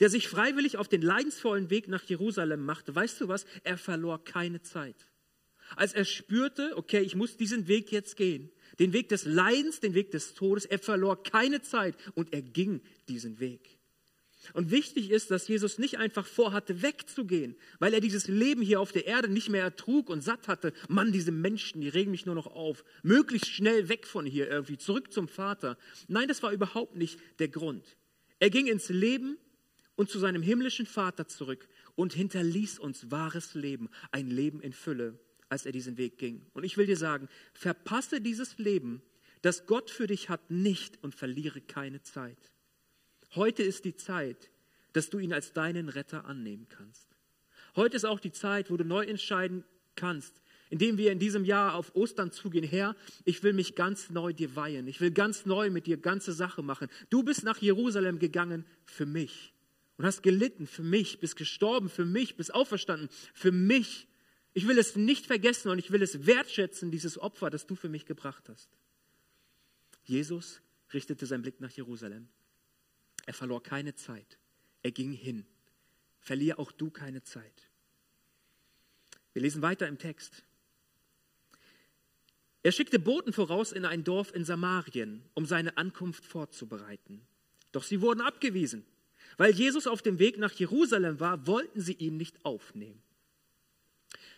der 0.00 0.10
sich 0.10 0.28
freiwillig 0.28 0.76
auf 0.76 0.88
den 0.88 1.02
leidensvollen 1.02 1.70
Weg 1.70 1.88
nach 1.88 2.02
Jerusalem 2.04 2.64
machte, 2.64 2.94
weißt 2.94 3.20
du 3.20 3.28
was? 3.28 3.46
Er 3.62 3.78
verlor 3.78 4.24
keine 4.24 4.62
Zeit. 4.62 5.08
Als 5.76 5.94
er 5.94 6.04
spürte, 6.04 6.76
okay, 6.76 7.00
ich 7.00 7.16
muss 7.16 7.36
diesen 7.36 7.68
Weg 7.68 7.90
jetzt 7.90 8.16
gehen, 8.16 8.50
den 8.78 8.92
Weg 8.92 9.08
des 9.08 9.24
Leidens, 9.24 9.80
den 9.80 9.94
Weg 9.94 10.10
des 10.10 10.34
Todes, 10.34 10.64
er 10.64 10.78
verlor 10.78 11.22
keine 11.22 11.62
Zeit 11.62 11.96
und 12.14 12.32
er 12.32 12.42
ging 12.42 12.82
diesen 13.08 13.40
Weg. 13.40 13.73
Und 14.52 14.70
wichtig 14.70 15.10
ist, 15.10 15.30
dass 15.30 15.48
Jesus 15.48 15.78
nicht 15.78 15.98
einfach 15.98 16.26
vorhatte, 16.26 16.82
wegzugehen, 16.82 17.56
weil 17.78 17.94
er 17.94 18.00
dieses 18.00 18.28
Leben 18.28 18.62
hier 18.62 18.80
auf 18.80 18.92
der 18.92 19.06
Erde 19.06 19.28
nicht 19.28 19.48
mehr 19.48 19.62
ertrug 19.62 20.10
und 20.10 20.22
satt 20.22 20.48
hatte. 20.48 20.72
Mann, 20.88 21.12
diese 21.12 21.32
Menschen, 21.32 21.80
die 21.80 21.88
regen 21.88 22.10
mich 22.10 22.26
nur 22.26 22.34
noch 22.34 22.46
auf. 22.46 22.84
Möglichst 23.02 23.48
schnell 23.48 23.88
weg 23.88 24.06
von 24.06 24.26
hier 24.26 24.48
irgendwie, 24.48 24.78
zurück 24.78 25.12
zum 25.12 25.28
Vater. 25.28 25.78
Nein, 26.08 26.28
das 26.28 26.42
war 26.42 26.52
überhaupt 26.52 26.96
nicht 26.96 27.18
der 27.38 27.48
Grund. 27.48 27.96
Er 28.38 28.50
ging 28.50 28.66
ins 28.66 28.88
Leben 28.88 29.38
und 29.96 30.10
zu 30.10 30.18
seinem 30.18 30.42
himmlischen 30.42 30.86
Vater 30.86 31.26
zurück 31.28 31.68
und 31.94 32.12
hinterließ 32.12 32.78
uns 32.78 33.10
wahres 33.10 33.54
Leben, 33.54 33.88
ein 34.10 34.28
Leben 34.28 34.60
in 34.60 34.72
Fülle, 34.72 35.18
als 35.48 35.66
er 35.66 35.72
diesen 35.72 35.96
Weg 35.96 36.18
ging. 36.18 36.44
Und 36.52 36.64
ich 36.64 36.76
will 36.76 36.86
dir 36.86 36.96
sagen, 36.96 37.28
verpasse 37.52 38.20
dieses 38.20 38.58
Leben, 38.58 39.02
das 39.42 39.66
Gott 39.66 39.90
für 39.90 40.06
dich 40.06 40.28
hat, 40.28 40.50
nicht 40.50 41.02
und 41.02 41.14
verliere 41.14 41.60
keine 41.60 42.02
Zeit. 42.02 42.53
Heute 43.34 43.62
ist 43.62 43.84
die 43.84 43.96
Zeit, 43.96 44.50
dass 44.92 45.10
du 45.10 45.18
ihn 45.18 45.32
als 45.32 45.52
deinen 45.52 45.88
Retter 45.88 46.24
annehmen 46.24 46.66
kannst. 46.68 47.08
Heute 47.76 47.96
ist 47.96 48.04
auch 48.04 48.20
die 48.20 48.32
Zeit, 48.32 48.70
wo 48.70 48.76
du 48.76 48.84
neu 48.84 49.04
entscheiden 49.04 49.64
kannst, 49.96 50.40
indem 50.70 50.98
wir 50.98 51.10
in 51.10 51.18
diesem 51.18 51.44
Jahr 51.44 51.74
auf 51.74 51.94
Ostern 51.94 52.30
zugehen, 52.30 52.64
Herr, 52.64 52.96
ich 53.24 53.42
will 53.42 53.52
mich 53.52 53.74
ganz 53.74 54.10
neu 54.10 54.32
dir 54.32 54.54
weihen. 54.54 54.86
Ich 54.86 55.00
will 55.00 55.10
ganz 55.10 55.46
neu 55.46 55.70
mit 55.70 55.86
dir 55.86 55.96
ganze 55.96 56.32
Sache 56.32 56.62
machen. 56.62 56.88
Du 57.10 57.22
bist 57.22 57.42
nach 57.42 57.58
Jerusalem 57.58 58.18
gegangen 58.18 58.64
für 58.84 59.06
mich 59.06 59.52
und 59.96 60.04
hast 60.04 60.22
gelitten 60.22 60.66
für 60.66 60.82
mich, 60.82 61.20
bist 61.20 61.36
gestorben 61.36 61.88
für 61.88 62.04
mich, 62.04 62.36
bist 62.36 62.54
auferstanden 62.54 63.08
für 63.32 63.52
mich. 63.52 64.06
Ich 64.52 64.68
will 64.68 64.78
es 64.78 64.94
nicht 64.94 65.26
vergessen 65.26 65.70
und 65.70 65.78
ich 65.78 65.90
will 65.90 66.02
es 66.02 66.26
wertschätzen, 66.26 66.92
dieses 66.92 67.18
Opfer, 67.18 67.50
das 67.50 67.66
du 67.66 67.74
für 67.74 67.88
mich 67.88 68.06
gebracht 68.06 68.48
hast. 68.48 68.70
Jesus 70.04 70.60
richtete 70.92 71.26
seinen 71.26 71.42
Blick 71.42 71.60
nach 71.60 71.72
Jerusalem. 71.72 72.28
Er 73.26 73.34
verlor 73.34 73.62
keine 73.62 73.94
Zeit. 73.94 74.38
Er 74.82 74.92
ging 74.92 75.12
hin. 75.12 75.46
Verlier 76.20 76.58
auch 76.58 76.72
du 76.72 76.90
keine 76.90 77.22
Zeit. 77.22 77.70
Wir 79.32 79.42
lesen 79.42 79.62
weiter 79.62 79.88
im 79.88 79.98
Text. 79.98 80.44
Er 82.62 82.72
schickte 82.72 82.98
Boten 82.98 83.32
voraus 83.32 83.72
in 83.72 83.84
ein 83.84 84.04
Dorf 84.04 84.34
in 84.34 84.44
Samarien, 84.44 85.22
um 85.34 85.44
seine 85.44 85.76
Ankunft 85.76 86.24
vorzubereiten. 86.24 87.26
Doch 87.72 87.82
sie 87.82 88.00
wurden 88.00 88.20
abgewiesen. 88.20 88.86
Weil 89.36 89.52
Jesus 89.52 89.86
auf 89.86 90.00
dem 90.00 90.18
Weg 90.18 90.38
nach 90.38 90.52
Jerusalem 90.52 91.20
war, 91.20 91.46
wollten 91.46 91.80
sie 91.80 91.94
ihn 91.94 92.16
nicht 92.16 92.44
aufnehmen. 92.44 93.02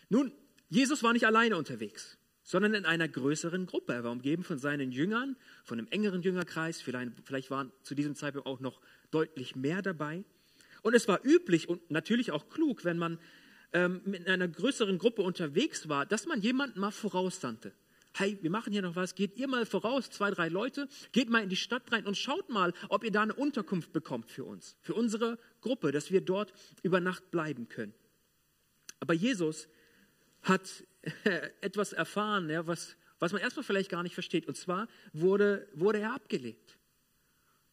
Nun, 0.09 0.31
Jesus 0.69 1.03
war 1.03 1.13
nicht 1.13 1.25
alleine 1.25 1.55
unterwegs. 1.57 2.17
Sondern 2.47 2.73
in 2.73 2.85
einer 2.85 3.09
größeren 3.09 3.65
Gruppe. 3.65 3.91
Er 3.91 4.05
war 4.05 4.11
umgeben 4.13 4.41
von 4.45 4.57
seinen 4.57 4.93
Jüngern, 4.93 5.35
von 5.65 5.77
einem 5.77 5.89
engeren 5.89 6.21
Jüngerkreis. 6.21 6.79
Vielleicht, 6.79 7.11
vielleicht 7.25 7.51
waren 7.51 7.73
zu 7.83 7.93
diesem 7.93 8.15
Zeitpunkt 8.15 8.47
auch 8.47 8.61
noch 8.61 8.79
deutlich 9.11 9.57
mehr 9.57 9.81
dabei. 9.81 10.23
Und 10.81 10.95
es 10.95 11.09
war 11.09 11.19
üblich 11.25 11.67
und 11.67 11.91
natürlich 11.91 12.31
auch 12.31 12.47
klug, 12.47 12.85
wenn 12.85 12.97
man 12.97 13.19
ähm, 13.73 13.99
in 14.05 14.27
einer 14.27 14.47
größeren 14.47 14.97
Gruppe 14.97 15.23
unterwegs 15.23 15.89
war, 15.89 16.05
dass 16.05 16.25
man 16.25 16.39
jemanden 16.39 16.79
mal 16.79 16.91
voraussandte. 16.91 17.73
Hey, 18.13 18.37
wir 18.41 18.49
machen 18.49 18.71
hier 18.71 18.81
noch 18.81 18.95
was, 18.95 19.13
geht 19.13 19.35
ihr 19.35 19.49
mal 19.49 19.65
voraus, 19.65 20.09
zwei, 20.09 20.31
drei 20.31 20.47
Leute, 20.47 20.87
geht 21.11 21.29
mal 21.29 21.43
in 21.43 21.49
die 21.49 21.57
Stadt 21.57 21.91
rein 21.91 22.05
und 22.05 22.15
schaut 22.15 22.49
mal, 22.49 22.73
ob 22.87 23.03
ihr 23.03 23.11
da 23.11 23.23
eine 23.23 23.33
Unterkunft 23.33 23.91
bekommt 23.91 24.31
für 24.31 24.45
uns, 24.45 24.77
für 24.81 24.93
unsere 24.93 25.37
Gruppe, 25.59 25.91
dass 25.91 26.11
wir 26.11 26.21
dort 26.21 26.53
über 26.81 27.01
Nacht 27.01 27.29
bleiben 27.29 27.67
können. 27.67 27.93
Aber 29.01 29.13
Jesus 29.13 29.67
hat 30.43 30.85
etwas 31.61 31.93
erfahren, 31.93 32.49
ja, 32.49 32.65
was, 32.67 32.95
was 33.19 33.31
man 33.31 33.41
erstmal 33.41 33.63
vielleicht 33.63 33.89
gar 33.89 34.03
nicht 34.03 34.13
versteht. 34.13 34.47
Und 34.47 34.55
zwar 34.55 34.87
wurde, 35.13 35.67
wurde 35.73 35.99
er 35.99 36.13
abgelehnt. 36.13 36.77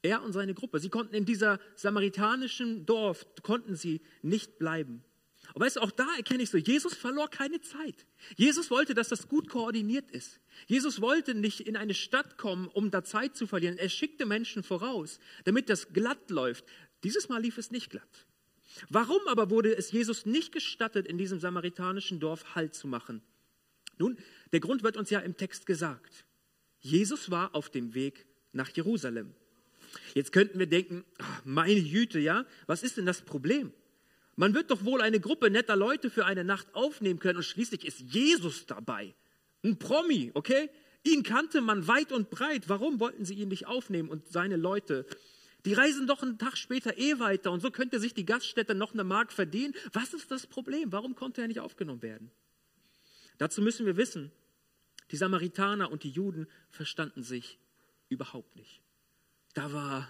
Er 0.03 0.23
und 0.23 0.33
seine 0.33 0.55
Gruppe. 0.55 0.81
Sie 0.81 0.91
konnten 0.91 1.15
in 1.15 1.25
dieser 1.25 1.59
samaritanischen 1.77 2.85
Dorf, 2.85 3.27
konnten 3.43 3.75
sie 3.75 4.03
nicht 4.23 4.59
bleiben. 4.59 5.03
Und 5.53 5.63
weißt 5.63 5.77
du, 5.77 5.81
auch 5.81 5.91
da 5.91 6.07
erkenne 6.17 6.43
ich 6.43 6.51
so, 6.51 6.59
Jesus 6.59 6.95
verlor 6.95 7.29
keine 7.29 7.61
Zeit. 7.61 8.07
Jesus 8.37 8.71
wollte, 8.71 8.95
dass 8.95 9.09
das 9.09 9.29
gut 9.29 9.49
koordiniert 9.49 10.11
ist. 10.11 10.41
Jesus 10.67 11.01
wollte 11.01 11.35
nicht 11.35 11.61
in 11.61 11.77
eine 11.77 11.95
Stadt 11.95 12.39
kommen, 12.39 12.69
um 12.69 12.91
da 12.91 13.05
Zeit 13.05 13.37
zu 13.37 13.47
verlieren. 13.47 13.77
Er 13.77 13.89
schickte 13.89 14.27
Menschen 14.27 14.63
voraus, 14.63 15.21
damit 15.45 15.69
das 15.69 15.93
glatt 15.93 16.31
läuft. 16.31 16.65
Dieses 17.03 17.29
Mal 17.29 17.43
lief 17.43 17.59
es 17.59 17.71
nicht 17.71 17.91
glatt. 17.91 18.27
Warum 18.89 19.21
aber 19.29 19.51
wurde 19.51 19.77
es 19.77 19.93
Jesus 19.93 20.27
nicht 20.27 20.53
gestattet, 20.53 21.07
in 21.07 21.19
diesem 21.19 21.41
samaritanischen 21.41 22.21
Dorf 22.21 22.55
Halt 22.55 22.75
zu 22.75 22.89
machen? 22.89 23.23
Nun, 23.99 24.19
der 24.53 24.61
Grund 24.61 24.83
wird 24.83 24.97
uns 24.97 25.11
ja 25.11 25.21
im 25.21 25.37
Text 25.37 25.67
gesagt. 25.67 26.25
Jesus 26.81 27.31
war 27.31 27.55
auf 27.55 27.71
dem 27.71 27.95
Weg 27.95 28.27
nach 28.53 28.71
Jerusalem. 28.71 29.35
Jetzt 30.15 30.33
könnten 30.33 30.59
wir 30.59 30.67
denken, 30.67 31.05
ah, 31.19 31.41
meine 31.45 31.79
Jüte, 31.79 32.19
ja, 32.19 32.45
was 32.67 32.83
ist 32.83 32.97
denn 32.97 33.07
das 33.07 33.23
Problem? 33.23 33.73
Man 34.37 34.55
wird 34.55 34.71
doch 34.71 34.85
wohl 34.85 35.01
eine 35.01 35.21
Gruppe 35.21 35.51
netter 35.51 35.77
Leute 35.77 36.11
für 36.11 36.27
eine 36.27 36.45
Nacht 36.45 36.75
aufnehmen 36.75 37.21
können 37.21 37.37
und 37.37 37.45
schließlich 37.45 37.87
ist 37.87 38.01
Jesus 38.01 38.67
dabei. 38.67 39.15
Ein 39.63 39.79
Promi, 39.79 40.33
okay? 40.35 40.69
Ihn 41.05 41.23
kannte 41.23 41.61
man 41.61 41.87
weit 41.87 42.13
und 42.13 42.31
breit. 42.31 42.69
Warum 42.69 42.99
wollten 42.99 43.25
sie 43.25 43.35
ihn 43.35 43.49
nicht 43.49 43.67
aufnehmen 43.67 44.09
und 44.09 44.27
seine 44.27 44.57
Leute? 44.57 45.07
Die 45.65 45.73
reisen 45.73 46.07
doch 46.07 46.23
einen 46.23 46.39
Tag 46.39 46.57
später 46.57 46.99
eh 46.99 47.19
weiter 47.19 47.51
und 47.51 47.61
so 47.61 47.71
könnte 47.71 47.99
sich 47.99 48.13
die 48.13 48.27
Gaststätte 48.27 48.75
noch 48.75 48.93
eine 48.93 49.05
Mark 49.05 49.33
verdienen. 49.33 49.75
Was 49.93 50.13
ist 50.13 50.31
das 50.31 50.47
Problem? 50.47 50.93
Warum 50.93 51.15
konnte 51.15 51.41
er 51.41 51.49
nicht 51.49 51.61
aufgenommen 51.61 52.03
werden? 52.03 52.31
Dazu 53.39 53.63
müssen 53.63 53.87
wir 53.87 53.97
wissen, 53.97 54.31
die 55.11 55.17
Samaritaner 55.17 55.91
und 55.91 56.03
die 56.03 56.11
Juden 56.11 56.47
verstanden 56.71 57.23
sich 57.23 57.59
überhaupt 58.09 58.57
nicht. 58.57 58.83
Da 59.55 59.73
war 59.73 60.09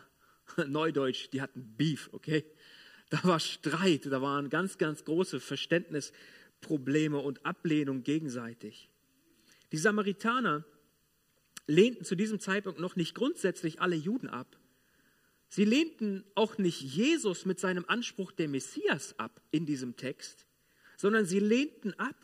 Neudeutsch, 0.66 1.28
die 1.32 1.40
hatten 1.40 1.74
Beef, 1.76 2.10
okay? 2.12 2.44
Da 3.10 3.22
war 3.22 3.38
Streit, 3.38 4.06
da 4.06 4.22
waren 4.22 4.50
ganz, 4.50 4.78
ganz 4.78 5.04
große 5.04 5.38
Verständnisprobleme 5.38 7.18
und 7.18 7.44
Ablehnung 7.46 8.02
gegenseitig. 8.02 8.88
Die 9.70 9.78
Samaritaner 9.78 10.64
lehnten 11.66 12.04
zu 12.04 12.14
diesem 12.14 12.40
Zeitpunkt 12.40 12.80
noch 12.80 12.96
nicht 12.96 13.14
grundsätzlich 13.14 13.80
alle 13.80 13.96
Juden 13.96 14.28
ab. 14.28 14.58
Sie 15.54 15.64
lehnten 15.64 16.24
auch 16.34 16.58
nicht 16.58 16.80
Jesus 16.80 17.46
mit 17.46 17.60
seinem 17.60 17.84
Anspruch 17.86 18.32
der 18.32 18.48
Messias 18.48 19.16
ab 19.20 19.40
in 19.52 19.66
diesem 19.66 19.96
Text, 19.96 20.46
sondern 20.96 21.26
sie 21.26 21.38
lehnten 21.38 21.94
ab, 21.94 22.16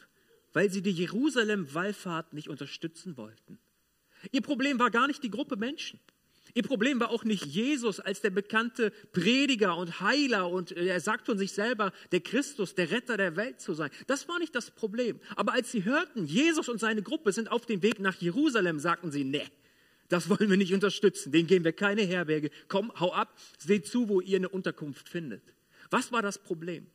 weil 0.53 0.69
sie 0.69 0.83
die 0.83 0.91
Jerusalem-Wallfahrt 0.91 2.33
nicht 2.33 2.49
unterstützen 2.49 3.17
wollten. 3.17 3.61
Ihr 4.33 4.41
Problem 4.41 4.81
war 4.81 4.91
gar 4.91 5.07
nicht 5.07 5.23
die 5.23 5.31
Gruppe 5.31 5.55
Menschen. 5.55 6.01
Ihr 6.55 6.65
Problem 6.65 6.99
war 6.99 7.11
auch 7.11 7.23
nicht 7.23 7.47
Jesus 7.47 8.01
als 8.01 8.21
der 8.21 8.31
bekannte 8.31 8.91
Prediger 9.13 9.77
und 9.77 10.01
Heiler 10.01 10.51
und 10.51 10.73
äh, 10.73 10.87
er 10.87 11.01
sagt 11.01 11.27
von 11.27 11.39
sich 11.39 11.53
selber, 11.53 11.93
der 12.11 12.23
Christus, 12.23 12.75
der 12.75 12.91
Retter 12.91 13.17
der 13.17 13.37
Welt 13.37 13.61
zu 13.61 13.75
sein. 13.75 13.91
Das 14.09 14.27
war 14.27 14.41
nicht 14.41 14.57
das 14.57 14.73
Problem. 14.73 15.21
Aber 15.37 15.53
als 15.53 15.71
sie 15.71 15.85
hörten, 15.85 16.27
Jesus 16.27 16.69
und 16.69 16.81
seine 16.81 17.03
Gruppe 17.03 17.31
sind 17.31 17.53
auf 17.53 17.65
dem 17.65 17.81
Weg 17.83 18.01
nach 18.01 18.17
Jerusalem, 18.17 18.81
sagten 18.81 19.13
sie, 19.13 19.23
nee, 19.23 19.47
das 20.11 20.29
wollen 20.29 20.51
wir 20.51 20.57
nicht 20.57 20.75
unterstützen. 20.75 21.33
Den 21.33 21.47
geben 21.47 21.65
wir 21.65 21.73
keine 21.73 22.03
Herberge. 22.03 22.51
Komm, 22.69 22.93
hau 23.01 23.13
ab, 23.13 23.35
seht 23.59 23.87
zu, 23.87 24.09
wo 24.09 24.21
ihr 24.21 24.37
eine 24.37 24.49
Unterkunft 24.49 25.09
findet. 25.09 25.43
Was 25.89 26.13
war 26.13 26.21
das 26.21 26.39
Problem? 26.39 26.87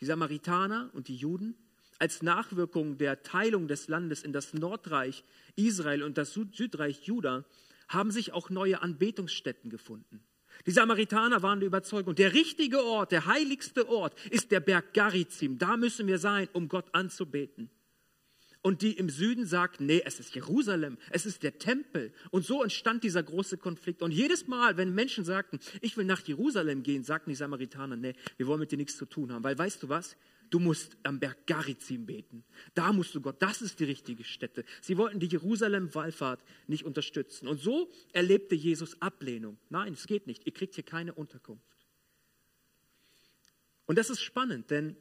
Die 0.00 0.06
Samaritaner 0.06 0.88
und 0.94 1.08
die 1.08 1.16
Juden 1.16 1.54
als 1.98 2.22
Nachwirkung 2.22 2.96
der 2.96 3.22
Teilung 3.22 3.68
des 3.68 3.88
Landes 3.88 4.22
in 4.22 4.32
das 4.32 4.54
Nordreich 4.54 5.22
Israel 5.56 6.02
und 6.02 6.16
das 6.16 6.32
Südreich 6.32 7.02
Juda 7.02 7.44
haben 7.88 8.10
sich 8.10 8.32
auch 8.32 8.48
neue 8.50 8.80
Anbetungsstätten 8.80 9.68
gefunden. 9.68 10.22
Die 10.66 10.70
Samaritaner 10.70 11.42
waren 11.42 11.60
der 11.60 11.66
Überzeugung, 11.66 12.14
der 12.14 12.32
richtige 12.32 12.84
Ort, 12.84 13.12
der 13.12 13.26
heiligste 13.26 13.88
Ort 13.88 14.14
ist 14.30 14.50
der 14.50 14.60
Berg 14.60 14.94
Garizim. 14.94 15.58
Da 15.58 15.76
müssen 15.76 16.06
wir 16.06 16.18
sein, 16.18 16.48
um 16.52 16.68
Gott 16.68 16.94
anzubeten. 16.94 17.70
Und 18.62 18.82
die 18.82 18.92
im 18.92 19.08
Süden 19.08 19.46
sagten, 19.46 19.86
nee, 19.86 20.02
es 20.04 20.20
ist 20.20 20.34
Jerusalem, 20.34 20.98
es 21.10 21.24
ist 21.24 21.42
der 21.42 21.58
Tempel. 21.58 22.12
Und 22.30 22.44
so 22.44 22.62
entstand 22.62 23.04
dieser 23.04 23.22
große 23.22 23.56
Konflikt. 23.56 24.02
Und 24.02 24.12
jedes 24.12 24.48
Mal, 24.48 24.76
wenn 24.76 24.94
Menschen 24.94 25.24
sagten, 25.24 25.58
ich 25.80 25.96
will 25.96 26.04
nach 26.04 26.20
Jerusalem 26.26 26.82
gehen, 26.82 27.02
sagten 27.02 27.30
die 27.30 27.36
Samaritaner, 27.36 27.96
nee, 27.96 28.12
wir 28.36 28.46
wollen 28.46 28.60
mit 28.60 28.70
dir 28.70 28.76
nichts 28.76 28.98
zu 28.98 29.06
tun 29.06 29.32
haben. 29.32 29.42
Weil 29.44 29.56
weißt 29.56 29.82
du 29.82 29.88
was? 29.88 30.14
Du 30.50 30.58
musst 30.58 30.96
am 31.04 31.20
Berg 31.20 31.46
Garizim 31.46 32.04
beten. 32.04 32.44
Da 32.74 32.92
musst 32.92 33.14
du 33.14 33.20
Gott, 33.20 33.40
das 33.40 33.62
ist 33.62 33.78
die 33.80 33.84
richtige 33.84 34.24
Stätte. 34.24 34.64
Sie 34.82 34.98
wollten 34.98 35.20
die 35.20 35.28
Jerusalem-Wallfahrt 35.28 36.44
nicht 36.66 36.84
unterstützen. 36.84 37.48
Und 37.48 37.60
so 37.60 37.90
erlebte 38.12 38.56
Jesus 38.56 39.00
Ablehnung. 39.00 39.58
Nein, 39.70 39.94
es 39.94 40.06
geht 40.06 40.26
nicht. 40.26 40.44
Ihr 40.44 40.52
kriegt 40.52 40.74
hier 40.74 40.84
keine 40.84 41.14
Unterkunft. 41.14 41.64
Und 43.86 43.96
das 43.96 44.10
ist 44.10 44.20
spannend, 44.20 44.70
denn 44.70 44.96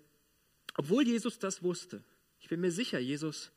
obwohl 0.76 1.06
Jesus 1.06 1.40
das 1.40 1.62
wusste, 1.62 2.04
ich 2.40 2.48
bin 2.48 2.62
mir 2.62 2.72
sicher, 2.72 3.00
Jesus 3.00 3.52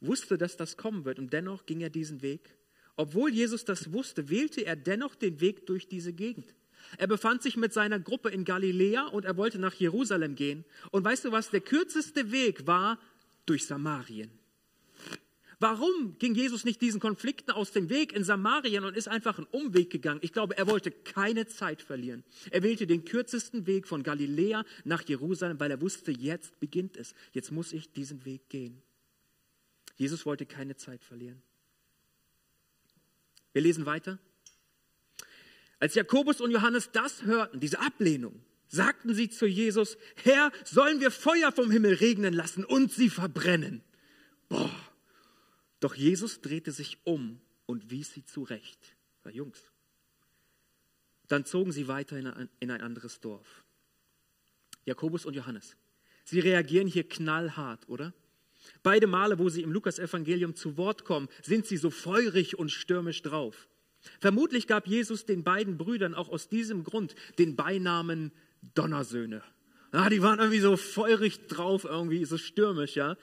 wusste, 0.00 0.38
dass 0.38 0.56
das 0.56 0.76
kommen 0.76 1.04
wird 1.04 1.18
und 1.18 1.32
dennoch 1.32 1.66
ging 1.66 1.80
er 1.80 1.90
diesen 1.90 2.22
Weg. 2.22 2.56
Obwohl 2.96 3.32
Jesus 3.32 3.64
das 3.64 3.92
wusste, 3.92 4.28
wählte 4.28 4.64
er 4.66 4.76
dennoch 4.76 5.14
den 5.14 5.40
Weg 5.40 5.66
durch 5.66 5.88
diese 5.88 6.12
Gegend. 6.12 6.54
Er 6.96 7.06
befand 7.06 7.42
sich 7.42 7.56
mit 7.56 7.72
seiner 7.72 8.00
Gruppe 8.00 8.30
in 8.30 8.44
Galiläa 8.44 9.06
und 9.08 9.24
er 9.24 9.36
wollte 9.36 9.58
nach 9.58 9.74
Jerusalem 9.74 10.34
gehen. 10.34 10.64
Und 10.90 11.04
weißt 11.04 11.24
du 11.24 11.32
was? 11.32 11.50
Der 11.50 11.60
kürzeste 11.60 12.32
Weg 12.32 12.66
war 12.66 12.98
durch 13.46 13.66
Samarien. 13.66 14.37
Warum 15.60 16.16
ging 16.18 16.36
Jesus 16.36 16.64
nicht 16.64 16.80
diesen 16.80 17.00
Konflikten 17.00 17.50
aus 17.50 17.72
dem 17.72 17.88
Weg 17.90 18.12
in 18.12 18.22
Samarien 18.22 18.84
und 18.84 18.96
ist 18.96 19.08
einfach 19.08 19.38
einen 19.38 19.48
Umweg 19.48 19.90
gegangen? 19.90 20.20
Ich 20.22 20.32
glaube, 20.32 20.56
er 20.56 20.68
wollte 20.68 20.92
keine 20.92 21.48
Zeit 21.48 21.82
verlieren. 21.82 22.22
Er 22.50 22.62
wählte 22.62 22.86
den 22.86 23.04
kürzesten 23.04 23.66
Weg 23.66 23.88
von 23.88 24.04
Galiläa 24.04 24.64
nach 24.84 25.02
Jerusalem, 25.08 25.58
weil 25.58 25.72
er 25.72 25.80
wusste, 25.80 26.12
jetzt 26.12 26.60
beginnt 26.60 26.96
es. 26.96 27.12
Jetzt 27.32 27.50
muss 27.50 27.72
ich 27.72 27.92
diesen 27.92 28.24
Weg 28.24 28.48
gehen. 28.48 28.80
Jesus 29.96 30.24
wollte 30.24 30.46
keine 30.46 30.76
Zeit 30.76 31.02
verlieren. 31.02 31.42
Wir 33.52 33.62
lesen 33.62 33.84
weiter. 33.84 34.20
Als 35.80 35.96
Jakobus 35.96 36.40
und 36.40 36.52
Johannes 36.52 36.90
das 36.92 37.24
hörten, 37.24 37.58
diese 37.58 37.80
Ablehnung, 37.80 38.40
sagten 38.68 39.12
sie 39.12 39.28
zu 39.28 39.46
Jesus, 39.46 39.96
Herr, 40.22 40.52
sollen 40.64 41.00
wir 41.00 41.10
Feuer 41.10 41.50
vom 41.50 41.72
Himmel 41.72 41.94
regnen 41.94 42.34
lassen 42.34 42.64
und 42.64 42.92
sie 42.92 43.10
verbrennen? 43.10 43.82
Boah. 44.48 44.87
Doch 45.80 45.94
Jesus 45.94 46.40
drehte 46.40 46.72
sich 46.72 46.98
um 47.04 47.40
und 47.66 47.90
wies 47.90 48.12
sie 48.12 48.24
zurecht. 48.24 48.96
Ja, 49.24 49.30
Jungs. 49.30 49.70
Dann 51.28 51.44
zogen 51.44 51.72
sie 51.72 51.88
weiter 51.88 52.18
in 52.18 52.26
ein, 52.26 52.48
in 52.60 52.70
ein 52.70 52.80
anderes 52.80 53.20
Dorf. 53.20 53.64
Jakobus 54.84 55.26
und 55.26 55.34
Johannes. 55.34 55.76
Sie 56.24 56.40
reagieren 56.40 56.88
hier 56.88 57.08
knallhart, 57.08 57.88
oder? 57.88 58.14
Beide 58.82 59.06
Male, 59.06 59.38
wo 59.38 59.48
sie 59.48 59.62
im 59.62 59.72
Lukasevangelium 59.72 60.54
zu 60.54 60.76
Wort 60.76 61.04
kommen, 61.04 61.28
sind 61.42 61.66
sie 61.66 61.76
so 61.76 61.90
feurig 61.90 62.58
und 62.58 62.70
stürmisch 62.70 63.22
drauf. 63.22 63.68
Vermutlich 64.20 64.66
gab 64.66 64.86
Jesus 64.86 65.26
den 65.26 65.44
beiden 65.44 65.76
Brüdern 65.76 66.14
auch 66.14 66.28
aus 66.28 66.48
diesem 66.48 66.84
Grund 66.84 67.14
den 67.38 67.56
Beinamen 67.56 68.32
Donnersöhne. 68.74 69.42
Ja, 69.92 70.08
die 70.10 70.22
waren 70.22 70.38
irgendwie 70.38 70.60
so 70.60 70.76
feurig 70.76 71.46
drauf, 71.46 71.84
irgendwie 71.84 72.24
so 72.24 72.36
stürmisch, 72.36 72.96
ja. 72.96 73.16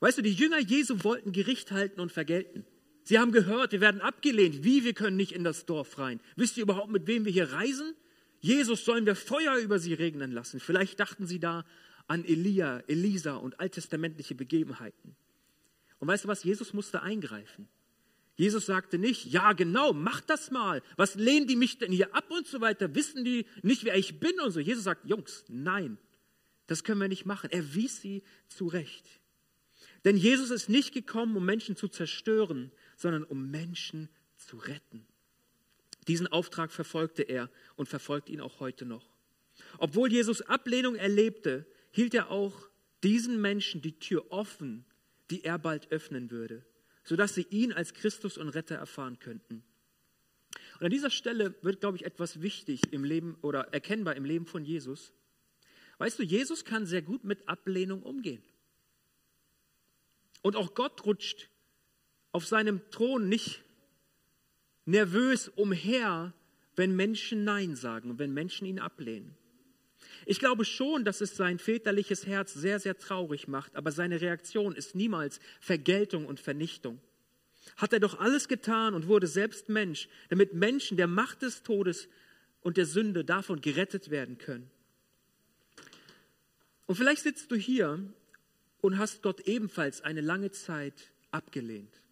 Weißt 0.00 0.18
du, 0.18 0.22
die 0.22 0.32
Jünger 0.32 0.58
Jesu 0.58 1.04
wollten 1.04 1.32
Gericht 1.32 1.70
halten 1.70 2.00
und 2.00 2.12
vergelten. 2.12 2.64
Sie 3.04 3.18
haben 3.18 3.32
gehört, 3.32 3.72
wir 3.72 3.80
werden 3.80 4.00
abgelehnt. 4.00 4.64
Wie, 4.64 4.84
wir 4.84 4.94
können 4.94 5.16
nicht 5.16 5.32
in 5.32 5.44
das 5.44 5.66
Dorf 5.66 5.98
rein. 5.98 6.20
Wisst 6.36 6.56
ihr 6.56 6.62
überhaupt, 6.62 6.90
mit 6.90 7.06
wem 7.06 7.24
wir 7.24 7.32
hier 7.32 7.52
reisen? 7.52 7.94
Jesus 8.40 8.84
sollen 8.84 9.06
wir 9.06 9.14
Feuer 9.14 9.56
über 9.56 9.78
sie 9.78 9.94
regnen 9.94 10.32
lassen. 10.32 10.58
Vielleicht 10.60 11.00
dachten 11.00 11.26
sie 11.26 11.38
da 11.38 11.64
an 12.06 12.24
Elia, 12.24 12.80
Elisa 12.86 13.36
und 13.36 13.60
alttestamentliche 13.60 14.34
Begebenheiten. 14.34 15.16
Und 15.98 16.08
weißt 16.08 16.24
du 16.24 16.28
was? 16.28 16.44
Jesus 16.44 16.72
musste 16.72 17.02
eingreifen. 17.02 17.68
Jesus 18.36 18.66
sagte 18.66 18.98
nicht, 18.98 19.26
ja 19.26 19.52
genau, 19.52 19.92
mach 19.92 20.20
das 20.20 20.50
mal. 20.50 20.82
Was 20.96 21.14
lehnen 21.14 21.46
die 21.46 21.56
mich 21.56 21.78
denn 21.78 21.92
hier 21.92 22.14
ab 22.14 22.30
und 22.30 22.46
so 22.46 22.60
weiter? 22.60 22.94
Wissen 22.94 23.24
die 23.24 23.46
nicht, 23.62 23.84
wer 23.84 23.96
ich 23.96 24.18
bin 24.18 24.38
und 24.40 24.50
so? 24.50 24.60
Jesus 24.60 24.84
sagt, 24.84 25.06
Jungs, 25.06 25.44
nein, 25.48 25.98
das 26.66 26.82
können 26.82 27.00
wir 27.00 27.08
nicht 27.08 27.26
machen. 27.26 27.50
Er 27.50 27.74
wies 27.74 28.00
sie 28.00 28.24
zurecht. 28.48 29.06
Denn 30.04 30.16
Jesus 30.16 30.50
ist 30.50 30.68
nicht 30.68 30.92
gekommen, 30.92 31.36
um 31.36 31.44
Menschen 31.44 31.76
zu 31.76 31.88
zerstören, 31.88 32.70
sondern 32.96 33.24
um 33.24 33.50
Menschen 33.50 34.08
zu 34.36 34.58
retten. 34.58 35.06
Diesen 36.08 36.26
Auftrag 36.26 36.70
verfolgte 36.70 37.22
er 37.22 37.50
und 37.76 37.88
verfolgt 37.88 38.28
ihn 38.28 38.40
auch 38.40 38.60
heute 38.60 38.84
noch. 38.84 39.08
Obwohl 39.78 40.12
Jesus 40.12 40.42
Ablehnung 40.42 40.96
erlebte, 40.96 41.66
hielt 41.90 42.12
er 42.12 42.30
auch 42.30 42.68
diesen 43.02 43.40
Menschen 43.40 43.80
die 43.80 43.98
Tür 43.98 44.30
offen, 44.30 44.84
die 45.30 45.44
er 45.44 45.58
bald 45.58 45.90
öffnen 45.90 46.30
würde, 46.30 46.64
sodass 47.02 47.34
sie 47.34 47.46
ihn 47.50 47.72
als 47.72 47.94
Christus 47.94 48.36
und 48.36 48.48
Retter 48.50 48.76
erfahren 48.76 49.18
könnten. 49.18 49.64
Und 50.78 50.86
an 50.86 50.90
dieser 50.90 51.10
Stelle 51.10 51.54
wird, 51.62 51.80
glaube 51.80 51.96
ich, 51.96 52.04
etwas 52.04 52.42
wichtig 52.42 52.92
im 52.92 53.04
Leben 53.04 53.36
oder 53.42 53.72
erkennbar 53.72 54.16
im 54.16 54.24
Leben 54.24 54.46
von 54.46 54.64
Jesus. 54.64 55.12
Weißt 55.98 56.18
du, 56.18 56.22
Jesus 56.22 56.64
kann 56.64 56.86
sehr 56.86 57.02
gut 57.02 57.24
mit 57.24 57.48
Ablehnung 57.48 58.02
umgehen. 58.02 58.42
Und 60.44 60.56
auch 60.56 60.74
Gott 60.74 61.06
rutscht 61.06 61.48
auf 62.30 62.46
seinem 62.46 62.82
Thron 62.90 63.30
nicht 63.30 63.62
nervös 64.84 65.48
umher, 65.48 66.34
wenn 66.76 66.94
Menschen 66.94 67.44
Nein 67.44 67.76
sagen 67.76 68.10
und 68.10 68.18
wenn 68.18 68.34
Menschen 68.34 68.66
ihn 68.66 68.78
ablehnen. 68.78 69.34
Ich 70.26 70.38
glaube 70.38 70.66
schon, 70.66 71.02
dass 71.06 71.22
es 71.22 71.34
sein 71.34 71.58
väterliches 71.58 72.26
Herz 72.26 72.52
sehr, 72.52 72.78
sehr 72.78 72.98
traurig 72.98 73.48
macht, 73.48 73.74
aber 73.74 73.90
seine 73.90 74.20
Reaktion 74.20 74.76
ist 74.76 74.94
niemals 74.94 75.40
Vergeltung 75.60 76.26
und 76.26 76.40
Vernichtung. 76.40 77.00
Hat 77.78 77.94
er 77.94 78.00
doch 78.00 78.20
alles 78.20 78.46
getan 78.46 78.92
und 78.92 79.08
wurde 79.08 79.26
selbst 79.26 79.70
Mensch, 79.70 80.10
damit 80.28 80.52
Menschen 80.52 80.98
der 80.98 81.06
Macht 81.06 81.40
des 81.40 81.62
Todes 81.62 82.06
und 82.60 82.76
der 82.76 82.84
Sünde 82.84 83.24
davon 83.24 83.62
gerettet 83.62 84.10
werden 84.10 84.36
können. 84.36 84.70
Und 86.84 86.96
vielleicht 86.96 87.22
sitzt 87.22 87.50
du 87.50 87.56
hier 87.56 87.98
und 88.84 88.98
hast 88.98 89.22
Gott 89.22 89.40
ebenfalls 89.46 90.02
eine 90.02 90.20
lange 90.20 90.50
Zeit 90.50 91.10
abgelehnt, 91.30 92.02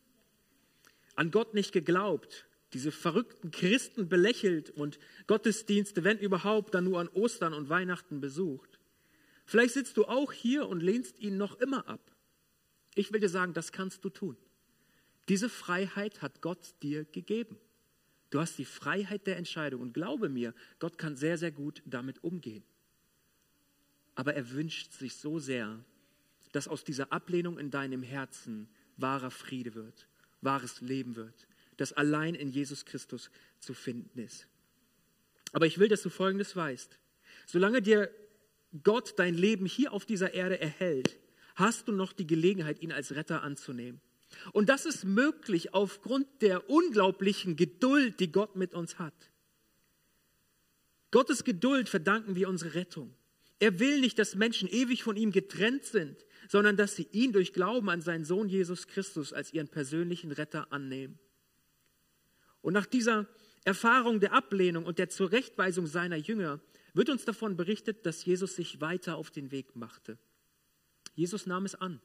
an 1.16 1.30
Gott 1.30 1.52
nicht 1.52 1.70
geglaubt, 1.70 2.46
diese 2.72 2.90
verrückten 2.90 3.50
Christen 3.50 4.08
belächelt 4.08 4.70
und 4.70 4.98
Gottesdienste, 5.26 6.02
wenn 6.02 6.16
überhaupt, 6.16 6.74
dann 6.74 6.84
nur 6.84 6.98
an 6.98 7.08
Ostern 7.08 7.52
und 7.52 7.68
Weihnachten 7.68 8.22
besucht. 8.22 8.78
Vielleicht 9.44 9.74
sitzt 9.74 9.98
du 9.98 10.06
auch 10.06 10.32
hier 10.32 10.66
und 10.66 10.82
lehnst 10.82 11.18
ihn 11.18 11.36
noch 11.36 11.60
immer 11.60 11.86
ab. 11.88 12.00
Ich 12.94 13.12
will 13.12 13.20
dir 13.20 13.28
sagen, 13.28 13.52
das 13.52 13.72
kannst 13.72 14.02
du 14.06 14.08
tun. 14.08 14.38
Diese 15.28 15.50
Freiheit 15.50 16.22
hat 16.22 16.40
Gott 16.40 16.72
dir 16.82 17.04
gegeben. 17.04 17.58
Du 18.30 18.40
hast 18.40 18.56
die 18.56 18.64
Freiheit 18.64 19.26
der 19.26 19.36
Entscheidung 19.36 19.82
und 19.82 19.92
glaube 19.92 20.30
mir, 20.30 20.54
Gott 20.78 20.96
kann 20.96 21.16
sehr, 21.16 21.36
sehr 21.36 21.52
gut 21.52 21.82
damit 21.84 22.24
umgehen. 22.24 22.64
Aber 24.14 24.32
er 24.32 24.52
wünscht 24.52 24.92
sich 24.94 25.16
so 25.16 25.38
sehr, 25.38 25.84
dass 26.52 26.68
aus 26.68 26.84
dieser 26.84 27.12
Ablehnung 27.12 27.58
in 27.58 27.70
deinem 27.70 28.02
Herzen 28.02 28.68
wahrer 28.96 29.30
Friede 29.30 29.74
wird, 29.74 30.06
wahres 30.40 30.80
Leben 30.80 31.16
wird, 31.16 31.46
das 31.76 31.92
allein 31.92 32.34
in 32.34 32.50
Jesus 32.50 32.84
Christus 32.84 33.30
zu 33.58 33.74
finden 33.74 34.18
ist. 34.18 34.46
Aber 35.52 35.66
ich 35.66 35.78
will, 35.78 35.88
dass 35.88 36.02
du 36.02 36.10
Folgendes 36.10 36.56
weißt. 36.56 36.98
Solange 37.46 37.82
dir 37.82 38.10
Gott 38.82 39.18
dein 39.18 39.34
Leben 39.34 39.66
hier 39.66 39.92
auf 39.92 40.06
dieser 40.06 40.34
Erde 40.34 40.60
erhält, 40.60 41.18
hast 41.54 41.88
du 41.88 41.92
noch 41.92 42.12
die 42.12 42.26
Gelegenheit, 42.26 42.80
ihn 42.80 42.92
als 42.92 43.14
Retter 43.14 43.42
anzunehmen. 43.42 44.00
Und 44.52 44.68
das 44.68 44.86
ist 44.86 45.04
möglich 45.04 45.74
aufgrund 45.74 46.26
der 46.40 46.70
unglaublichen 46.70 47.56
Geduld, 47.56 48.18
die 48.20 48.32
Gott 48.32 48.56
mit 48.56 48.74
uns 48.74 48.98
hat. 48.98 49.14
Gottes 51.10 51.44
Geduld 51.44 51.90
verdanken 51.90 52.34
wir 52.34 52.48
unsere 52.48 52.74
Rettung. 52.74 53.14
Er 53.58 53.78
will 53.78 54.00
nicht, 54.00 54.18
dass 54.18 54.34
Menschen 54.34 54.68
ewig 54.68 55.02
von 55.02 55.16
ihm 55.16 55.30
getrennt 55.30 55.84
sind, 55.84 56.24
sondern 56.48 56.76
dass 56.76 56.96
sie 56.96 57.08
ihn 57.12 57.32
durch 57.32 57.52
Glauben 57.52 57.88
an 57.90 58.00
seinen 58.00 58.24
Sohn 58.24 58.48
Jesus 58.48 58.86
Christus 58.86 59.32
als 59.32 59.52
ihren 59.52 59.68
persönlichen 59.68 60.32
Retter 60.32 60.72
annehmen. 60.72 61.18
Und 62.60 62.74
nach 62.74 62.86
dieser 62.86 63.26
Erfahrung 63.64 64.20
der 64.20 64.32
Ablehnung 64.32 64.84
und 64.84 64.98
der 64.98 65.08
Zurechtweisung 65.08 65.86
seiner 65.86 66.16
Jünger 66.16 66.60
wird 66.94 67.10
uns 67.10 67.24
davon 67.24 67.56
berichtet, 67.56 68.06
dass 68.06 68.24
Jesus 68.24 68.56
sich 68.56 68.80
weiter 68.80 69.16
auf 69.16 69.30
den 69.30 69.50
Weg 69.50 69.76
machte. 69.76 70.18
Jesus 71.14 71.46
nahm 71.46 71.64
es 71.64 71.74
an. 71.74 72.00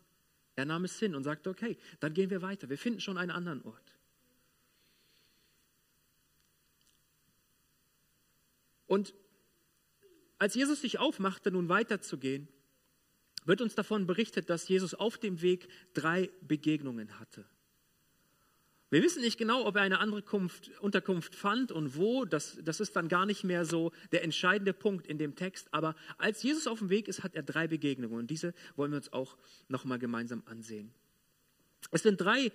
Er 0.56 0.66
nahm 0.66 0.86
es 0.86 0.98
hin 0.98 1.14
und 1.16 1.24
sagte, 1.24 1.50
okay, 1.50 1.78
dann 2.00 2.14
gehen 2.14 2.30
wir 2.30 2.42
weiter. 2.42 2.70
Wir 2.70 2.78
finden 2.78 3.00
schon 3.00 3.18
einen 3.18 3.32
anderen 3.32 3.62
Ort. 3.64 3.94
Und 8.88 9.14
als 10.40 10.56
Jesus 10.56 10.82
sich 10.82 10.98
aufmachte, 11.00 11.52
nun 11.52 11.70
weiterzugehen, 11.70 12.48
wird 13.48 13.62
uns 13.62 13.76
davon 13.76 14.06
berichtet, 14.06 14.50
dass 14.50 14.68
Jesus 14.68 14.94
auf 14.94 15.18
dem 15.18 15.42
Weg 15.42 15.68
drei 15.94 16.30
Begegnungen 16.42 17.20
hatte. 17.20 17.46
Wir 18.90 19.04
wissen 19.04 19.22
nicht 19.22 19.38
genau, 19.38 19.66
ob 19.66 19.76
er 19.76 19.82
eine 19.82 20.00
andere 20.00 20.22
Kunft, 20.22 20.72
Unterkunft 20.80 21.36
fand 21.36 21.74
und 21.74 21.98
wo. 21.98 22.24
Das, 22.24 22.58
das 22.64 22.80
ist 22.80 22.96
dann 22.96 23.10
gar 23.10 23.26
nicht 23.26 23.44
mehr 23.44 23.66
so 23.66 23.92
der 24.14 24.24
entscheidende 24.24 24.74
Punkt 24.74 25.08
in 25.08 25.18
dem 25.18 25.36
Text. 25.36 25.68
Aber 25.74 25.96
als 26.18 26.42
Jesus 26.42 26.68
auf 26.68 26.80
dem 26.80 26.90
Weg 26.90 27.10
ist, 27.10 27.22
hat 27.22 27.36
er 27.36 27.44
drei 27.44 27.68
Begegnungen. 27.68 28.18
Und 28.18 28.32
diese 28.32 28.54
wollen 28.78 28.92
wir 28.92 28.98
uns 28.98 29.12
auch 29.12 29.38
nochmal 29.68 30.00
gemeinsam 30.00 30.42
ansehen. 30.46 30.94
Es 31.92 32.04
sind 32.04 32.22
drei, 32.22 32.52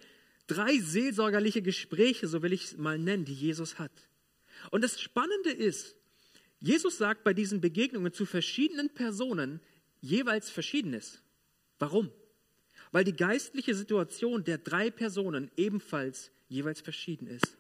drei 0.46 0.78
seelsorgerliche 0.78 1.61
Gespräche, 1.61 2.26
so 2.26 2.42
will 2.42 2.55
ich 2.55 2.64
es 2.64 2.76
mal 2.78 2.98
nennen, 2.98 3.26
die 3.26 3.35
Jesus 3.35 3.78
hat. 3.78 3.92
Und 4.70 4.83
das 4.83 5.00
Spannende 5.00 5.50
ist, 5.50 5.96
Jesus 6.61 6.96
sagt 6.96 7.24
bei 7.24 7.35
diesen 7.35 7.61
Begegnungen 7.61 8.12
zu 8.12 8.24
verschiedenen 8.24 8.88
Personen 8.88 9.61
jeweils 10.02 10.50
Verschiedenes. 10.50 11.22
Warum? 11.78 12.12
weil 12.92 13.04
die 13.04 13.16
geistliche 13.16 13.74
Situation 13.74 14.44
der 14.44 14.58
drei 14.58 14.90
Personen 14.90 15.50
ebenfalls 15.56 16.30
jeweils 16.48 16.82
verschieden 16.82 17.26
ist. 17.26 17.56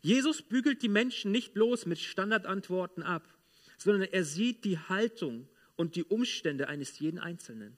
Jesus 0.00 0.40
bügelt 0.40 0.82
die 0.82 0.88
Menschen 0.88 1.32
nicht 1.32 1.52
bloß 1.52 1.86
mit 1.86 1.98
Standardantworten 1.98 3.02
ab, 3.02 3.28
sondern 3.76 4.08
er 4.10 4.24
sieht 4.24 4.64
die 4.64 4.78
Haltung 4.78 5.48
und 5.76 5.96
die 5.96 6.04
Umstände 6.04 6.68
eines 6.68 6.98
jeden 7.00 7.18
Einzelnen. 7.18 7.76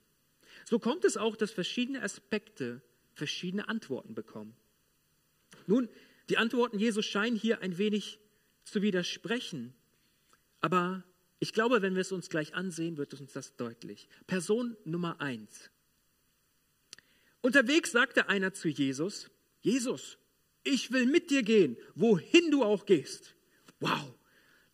So 0.67 0.79
kommt 0.79 1.05
es 1.05 1.17
auch, 1.17 1.37
dass 1.37 1.51
verschiedene 1.51 2.03
Aspekte 2.03 2.83
verschiedene 3.15 3.69
Antworten 3.69 4.15
bekommen. 4.15 4.55
Nun, 5.67 5.89
die 6.29 6.37
Antworten 6.37 6.79
Jesus 6.79 7.07
scheinen 7.07 7.37
hier 7.37 7.61
ein 7.61 7.79
wenig 7.79 8.19
zu 8.65 8.83
widersprechen, 8.83 9.75
aber 10.61 11.03
ich 11.45 11.53
glaube, 11.53 11.83
wenn 11.83 11.95
wir 11.95 12.01
es 12.01 12.11
uns 12.11 12.31
gleich 12.31 12.55
ansehen, 12.55 12.97
wird 12.97 13.13
uns 13.13 13.35
das 13.35 13.55
deutlich. 13.55 14.09
Person 14.27 14.79
Nummer 14.87 15.21
eins. 15.21 15.69
Unterwegs 17.43 17.93
sagte 17.93 18.31
einer 18.31 18.55
zu 18.55 18.69
Jesus, 18.69 19.31
Jesus, 19.61 20.17
ich 20.63 20.91
will 20.91 21.05
mit 21.05 21.29
dir 21.29 21.43
gehen, 21.43 21.77
wohin 21.95 22.51
du 22.51 22.65
auch 22.65 22.87
gehst. 22.87 23.35
Wow. 23.79 24.15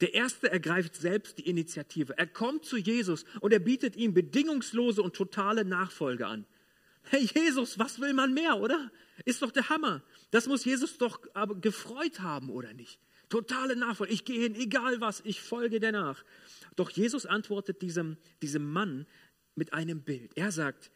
Der 0.01 0.15
Erste 0.15 0.49
ergreift 0.49 0.95
selbst 0.95 1.39
die 1.39 1.49
Initiative. 1.49 2.17
Er 2.17 2.29
kommt 2.29 2.65
zu 2.65 2.77
Jesus 2.77 3.25
und 3.41 3.53
er 3.53 3.59
bietet 3.59 3.97
ihm 3.97 4.15
bedingungslose 4.15 5.03
und 5.03 5.17
totale 5.17 5.65
Nachfolge 5.65 6.29
an. 6.29 6.47
Hey 7.03 7.29
Jesus, 7.35 7.81
was 7.81 8.01
will 8.01 8.13
man 8.13 8.33
mehr, 8.33 8.61
oder? 8.61 8.93
Ist 9.25 9.43
doch 9.43 9.51
der 9.51 9.71
Hammer. 9.71 10.05
Das 10.31 10.47
muss 10.47 10.65
Jesus 10.65 10.99
doch 10.99 11.19
aber 11.35 11.57
gefreut 11.57 12.21
haben, 12.21 12.49
oder 12.49 12.73
nicht? 12.75 13.01
Totale 13.31 13.77
Nachfolge. 13.77 14.13
Ich 14.13 14.27
gehe 14.27 14.43
hin, 14.43 14.55
egal 14.55 15.01
was, 15.01 15.23
ich 15.25 15.41
folge 15.41 15.81
dir 15.81 15.93
nach. 15.93 16.23
Doch 16.77 16.91
Jesus 16.91 17.25
antwortet 17.25 17.81
diesem, 17.81 18.19
diesem 18.43 18.71
Mann 18.71 19.07
mit 19.55 19.73
einem 19.73 20.03
Bild. 20.03 20.37
Er 20.37 20.53
sagt, 20.53 20.91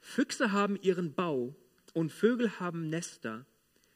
Füchse 0.00 0.52
haben 0.52 0.76
ihren 0.82 1.14
Bau 1.14 1.54
und 1.94 2.12
Vögel 2.12 2.58
haben 2.58 2.90
Nester, 2.90 3.46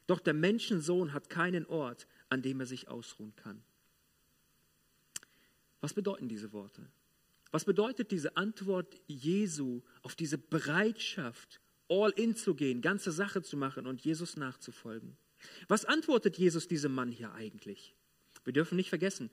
doch 0.06 0.20
der 0.20 0.34
Menschensohn 0.34 1.12
hat 1.12 1.28
keinen 1.28 1.66
Ort, 1.66 2.06
an 2.28 2.42
dem 2.42 2.60
er 2.60 2.66
sich 2.66 2.88
ausruhen 2.88 3.34
kann. 3.34 3.60
Was 5.80 5.94
bedeuten 5.94 6.28
diese 6.28 6.52
Worte? 6.52 6.88
Was 7.50 7.64
bedeutet 7.64 8.12
diese 8.12 8.36
Antwort 8.36 9.00
Jesu 9.06 9.82
auf 10.02 10.14
diese 10.14 10.38
Bereitschaft, 10.38 11.60
all 11.88 12.10
in 12.10 12.36
zu 12.36 12.54
gehen, 12.54 12.82
ganze 12.82 13.10
Sache 13.10 13.42
zu 13.42 13.56
machen 13.56 13.86
und 13.86 14.00
Jesus 14.00 14.36
nachzufolgen? 14.36 15.16
Was 15.68 15.84
antwortet 15.84 16.38
Jesus 16.38 16.68
diesem 16.68 16.94
Mann 16.94 17.10
hier 17.10 17.32
eigentlich? 17.32 17.94
Wir 18.44 18.52
dürfen 18.52 18.76
nicht 18.76 18.88
vergessen, 18.88 19.30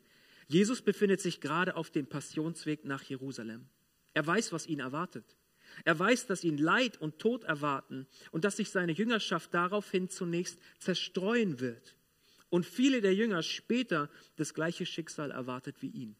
Jesus 0.47 0.81
befindet 0.81 1.21
sich 1.21 1.41
gerade 1.41 1.75
auf 1.75 1.89
dem 1.89 2.07
Passionsweg 2.07 2.85
nach 2.85 3.03
Jerusalem. 3.03 3.67
Er 4.13 4.25
weiß, 4.25 4.51
was 4.51 4.67
ihn 4.67 4.79
erwartet. 4.79 5.25
Er 5.85 5.97
weiß, 5.97 6.27
dass 6.27 6.43
ihn 6.43 6.57
Leid 6.57 6.97
und 7.01 7.19
Tod 7.19 7.43
erwarten 7.43 8.07
und 8.31 8.45
dass 8.45 8.57
sich 8.57 8.69
seine 8.69 8.91
Jüngerschaft 8.91 9.53
daraufhin 9.53 10.09
zunächst 10.09 10.59
zerstreuen 10.79 11.59
wird. 11.59 11.95
Und 12.49 12.65
viele 12.65 13.01
der 13.01 13.15
Jünger 13.15 13.41
später 13.41 14.09
das 14.35 14.53
gleiche 14.53 14.85
Schicksal 14.85 15.31
erwartet 15.31 15.81
wie 15.81 15.89
ihn, 15.89 16.15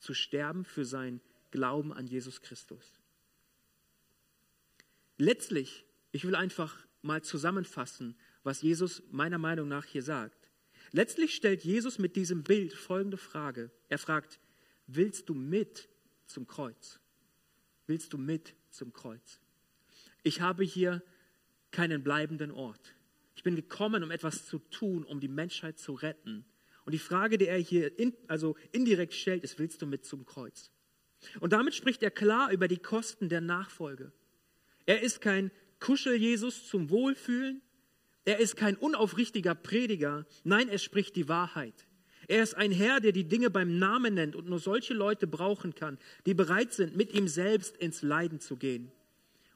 zu 0.00 0.14
sterben 0.14 0.64
für 0.64 0.84
sein 0.84 1.20
Glauben 1.52 1.92
an 1.92 2.06
Jesus 2.06 2.40
Christus. 2.42 2.98
Letztlich, 5.16 5.84
ich 6.10 6.24
will 6.24 6.34
einfach 6.34 6.76
mal 7.02 7.22
zusammenfassen, 7.22 8.16
was 8.42 8.62
Jesus 8.62 9.02
meiner 9.10 9.38
Meinung 9.38 9.68
nach 9.68 9.84
hier 9.84 10.02
sagt. 10.02 10.50
Letztlich 10.92 11.34
stellt 11.34 11.62
Jesus 11.62 11.98
mit 11.98 12.16
diesem 12.16 12.42
Bild 12.42 12.72
folgende 12.72 13.16
Frage. 13.16 13.70
Er 13.88 13.98
fragt, 13.98 14.40
willst 14.86 15.28
du 15.28 15.34
mit 15.34 15.88
zum 16.26 16.46
Kreuz? 16.46 16.98
Willst 17.86 18.12
du 18.12 18.18
mit 18.18 18.54
zum 18.70 18.92
Kreuz. 18.92 19.40
ich 20.22 20.40
habe 20.40 20.62
hier 20.62 21.02
keinen 21.70 22.02
bleibenden 22.02 22.50
Ort. 22.50 22.94
Ich 23.34 23.42
bin 23.42 23.56
gekommen, 23.56 24.04
um 24.04 24.10
etwas 24.10 24.46
zu 24.46 24.58
tun, 24.58 25.04
um 25.04 25.18
die 25.18 25.28
Menschheit 25.28 25.78
zu 25.78 25.92
retten. 25.94 26.44
Und 26.84 26.92
die 26.92 26.98
Frage, 26.98 27.38
die 27.38 27.46
er 27.46 27.58
hier 27.58 27.98
in, 27.98 28.14
also 28.26 28.56
indirekt 28.72 29.14
stellt, 29.14 29.44
ist, 29.44 29.58
willst 29.58 29.82
du 29.82 29.86
mit 29.86 30.04
zum 30.04 30.26
Kreuz? 30.26 30.70
Und 31.40 31.52
damit 31.52 31.74
spricht 31.74 32.02
er 32.02 32.10
klar 32.10 32.50
über 32.50 32.68
die 32.68 32.78
Kosten 32.78 33.28
der 33.28 33.40
Nachfolge. 33.40 34.12
Er 34.86 35.02
ist 35.02 35.20
kein 35.20 35.50
Kuschel-Jesus 35.78 36.66
zum 36.66 36.90
Wohlfühlen. 36.90 37.62
Er 38.24 38.38
ist 38.38 38.56
kein 38.56 38.76
unaufrichtiger 38.76 39.54
Prediger. 39.54 40.26
Nein, 40.44 40.68
er 40.68 40.78
spricht 40.78 41.16
die 41.16 41.28
Wahrheit. 41.28 41.86
Er 42.28 42.42
ist 42.42 42.56
ein 42.56 42.70
Herr, 42.70 43.00
der 43.00 43.12
die 43.12 43.24
Dinge 43.24 43.50
beim 43.50 43.78
Namen 43.78 44.14
nennt 44.14 44.36
und 44.36 44.48
nur 44.48 44.60
solche 44.60 44.94
Leute 44.94 45.26
brauchen 45.26 45.74
kann, 45.74 45.98
die 46.26 46.34
bereit 46.34 46.72
sind, 46.72 46.96
mit 46.96 47.12
ihm 47.12 47.26
selbst 47.26 47.76
ins 47.78 48.02
Leiden 48.02 48.40
zu 48.40 48.56
gehen. 48.56 48.92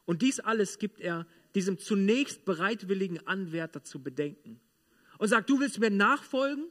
Und 0.07 0.23
dies 0.23 0.41
alles 0.41 0.79
gibt 0.79 1.01
er 1.01 1.27
diesem 1.55 1.79
zunächst 1.79 2.45
bereitwilligen 2.45 3.25
Anwärter 3.27 3.85
zu 3.85 4.03
bedenken. 4.03 4.61
Und 5.19 5.29
sagt, 5.29 5.49
du 5.49 5.61
willst 5.61 5.79
mir 5.79 5.91
nachfolgen, 5.91 6.67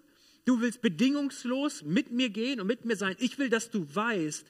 Du 0.46 0.60
willst 0.60 0.82
bedingungslos 0.82 1.84
mit 1.84 2.12
mir 2.12 2.30
gehen 2.30 2.60
und 2.60 2.68
mit 2.68 2.84
mir 2.84 2.98
sein. 2.98 3.16
Ich 3.20 3.40
will, 3.40 3.50
dass 3.50 3.70
du 3.70 3.88
weißt, 3.96 4.46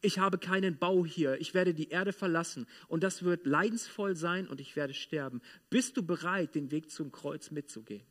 ich 0.00 0.18
habe 0.18 0.38
keinen 0.38 0.78
Bau 0.78 1.04
hier. 1.04 1.38
Ich 1.38 1.52
werde 1.52 1.74
die 1.74 1.90
Erde 1.90 2.14
verlassen 2.14 2.66
und 2.88 3.02
das 3.02 3.24
wird 3.24 3.46
leidensvoll 3.46 4.16
sein 4.16 4.48
und 4.48 4.58
ich 4.60 4.74
werde 4.74 4.94
sterben. 4.94 5.42
Bist 5.68 5.98
du 5.98 6.02
bereit, 6.02 6.54
den 6.54 6.70
Weg 6.70 6.90
zum 6.90 7.12
Kreuz 7.12 7.50
mitzugehen? 7.50 8.06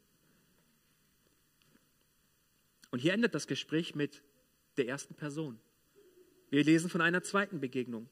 Und 2.91 3.00
hier 3.00 3.13
endet 3.13 3.34
das 3.34 3.48
Gespräch 3.48 3.96
mit 3.96 4.22
der 4.78 4.88
ersten 4.88 5.15
Person. 5.15 5.60
Wir 6.52 6.63
lesen 6.63 6.91
von 6.91 7.02
einer 7.02 7.24
zweiten 7.24 7.60
Begegnung. 7.60 8.08